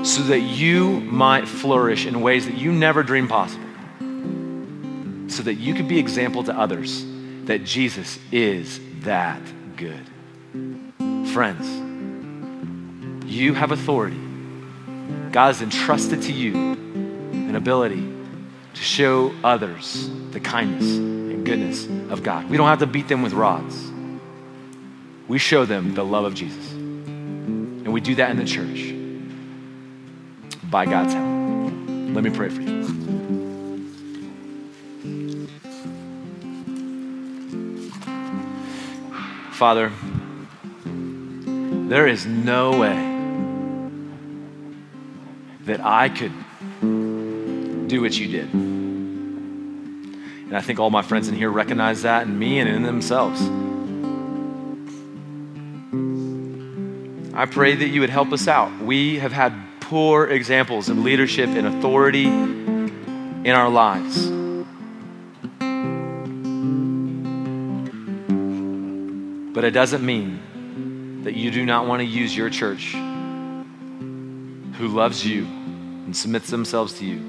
so 0.03 0.23
that 0.23 0.39
you 0.39 0.99
might 1.01 1.47
flourish 1.47 2.05
in 2.05 2.21
ways 2.21 2.45
that 2.45 2.57
you 2.57 2.71
never 2.71 3.03
dreamed 3.03 3.29
possible. 3.29 3.65
So 5.29 5.43
that 5.43 5.55
you 5.55 5.73
could 5.75 5.87
be 5.87 5.99
example 5.99 6.43
to 6.45 6.57
others 6.57 7.05
that 7.45 7.63
Jesus 7.63 8.17
is 8.31 8.79
that 9.01 9.41
good. 9.75 10.09
Friends, 11.33 11.67
you 13.25 13.53
have 13.53 13.71
authority. 13.71 14.19
God 15.31 15.47
has 15.47 15.61
entrusted 15.61 16.23
to 16.23 16.33
you 16.33 16.55
an 16.55 17.55
ability 17.55 18.11
to 18.73 18.81
show 18.81 19.33
others 19.43 20.09
the 20.31 20.39
kindness 20.39 20.97
and 20.97 21.45
goodness 21.45 21.85
of 22.11 22.23
God. 22.23 22.49
We 22.49 22.57
don't 22.57 22.67
have 22.67 22.79
to 22.79 22.87
beat 22.87 23.07
them 23.07 23.21
with 23.21 23.33
rods 23.33 23.75
we 25.27 25.37
show 25.37 25.65
them 25.65 25.93
the 25.93 26.05
love 26.05 26.25
of 26.25 26.33
Jesus. 26.33 26.71
And 26.71 27.93
we 27.93 28.01
do 28.01 28.15
that 28.15 28.31
in 28.31 28.37
the 28.37 28.45
church 28.45 28.93
by 30.69 30.85
God's 30.85 31.13
help. 31.13 31.27
Let 32.15 32.23
me 32.23 32.29
pray 32.29 32.49
for 32.49 32.61
you. 32.61 32.77
Father, 39.51 39.91
there 41.89 42.07
is 42.07 42.25
no 42.25 42.79
way 42.79 42.95
that 45.65 45.81
I 45.83 46.09
could 46.09 46.31
do 47.87 48.01
what 48.01 48.17
you 48.17 48.27
did. 48.27 48.53
And 48.53 50.55
I 50.55 50.61
think 50.61 50.79
all 50.79 50.89
my 50.89 51.01
friends 51.01 51.27
in 51.27 51.35
here 51.35 51.49
recognize 51.49 52.03
that 52.03 52.27
in 52.27 52.37
me 52.37 52.59
and 52.59 52.69
in 52.69 52.83
themselves. 52.83 53.41
I 57.37 57.45
pray 57.45 57.75
that 57.75 57.89
you 57.89 58.01
would 58.01 58.09
help 58.09 58.33
us 58.33 58.47
out. 58.47 58.81
We 58.81 59.19
have 59.19 59.31
had 59.31 59.53
poor 59.79 60.25
examples 60.25 60.89
of 60.89 60.97
leadership 60.97 61.49
and 61.49 61.67
authority 61.67 62.25
in 62.25 63.49
our 63.49 63.69
lives. 63.69 64.25
But 69.53 69.63
it 69.65 69.69
doesn't 69.69 70.03
mean 70.03 71.21
that 71.25 71.35
you 71.35 71.51
do 71.51 71.63
not 71.63 71.85
want 71.85 71.99
to 71.99 72.07
use 72.07 72.35
your 72.35 72.49
church 72.49 72.93
who 74.73 74.87
loves 74.87 75.23
you 75.23 75.43
and 75.45 76.17
submits 76.17 76.49
themselves 76.49 76.93
to 76.93 77.05
you 77.05 77.19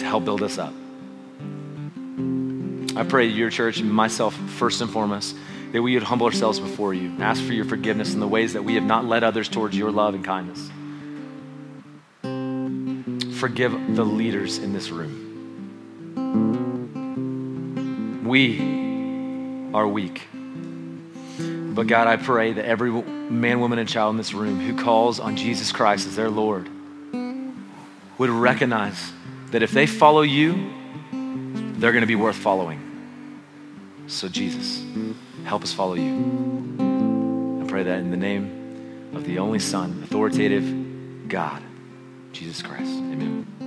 to 0.00 0.04
help 0.04 0.24
build 0.24 0.42
us 0.42 0.58
up. 0.58 0.74
I 2.96 3.04
pray 3.04 3.26
your 3.26 3.50
church 3.50 3.80
myself, 3.82 4.34
first 4.34 4.80
and 4.80 4.90
foremost, 4.90 5.36
that 5.72 5.82
we 5.82 5.94
would 5.94 6.02
humble 6.02 6.26
ourselves 6.26 6.58
before 6.58 6.92
you, 6.94 7.08
and 7.08 7.22
ask 7.22 7.42
for 7.42 7.52
your 7.52 7.64
forgiveness 7.64 8.14
in 8.14 8.20
the 8.20 8.28
ways 8.28 8.52
that 8.54 8.64
we 8.64 8.74
have 8.74 8.84
not 8.84 9.04
led 9.04 9.22
others 9.24 9.48
towards 9.48 9.76
your 9.76 9.90
love 9.90 10.14
and 10.14 10.24
kindness. 10.24 10.70
Forgive 13.38 13.72
the 13.96 14.04
leaders 14.04 14.58
in 14.58 14.72
this 14.72 14.90
room. 14.90 15.28
We 18.26 18.60
are 19.72 19.88
weak. 19.88 20.28
But 21.38 21.86
God, 21.86 22.06
I 22.06 22.16
pray 22.16 22.52
that 22.52 22.64
every 22.64 22.90
man, 22.90 23.60
woman, 23.60 23.78
and 23.78 23.88
child 23.88 24.10
in 24.10 24.16
this 24.16 24.34
room 24.34 24.60
who 24.60 24.76
calls 24.76 25.20
on 25.20 25.36
Jesus 25.36 25.72
Christ 25.72 26.06
as 26.06 26.16
their 26.16 26.28
Lord 26.28 26.68
would 28.18 28.28
recognize 28.28 29.12
that 29.52 29.62
if 29.62 29.70
they 29.70 29.86
follow 29.86 30.22
you, 30.22 30.70
they're 31.12 31.92
going 31.92 32.02
to 32.02 32.06
be 32.06 32.16
worth 32.16 32.36
following. 32.36 32.80
So, 34.06 34.28
Jesus, 34.28 34.84
help 35.50 35.64
us 35.64 35.72
follow 35.72 35.94
you. 35.94 36.14
I 37.60 37.66
pray 37.68 37.82
that 37.82 37.98
in 37.98 38.12
the 38.12 38.16
name 38.16 39.10
of 39.14 39.24
the 39.24 39.40
only 39.40 39.58
Son, 39.58 40.00
authoritative 40.04 41.26
God, 41.26 41.60
Jesus 42.30 42.62
Christ. 42.62 42.92
Amen. 42.92 43.59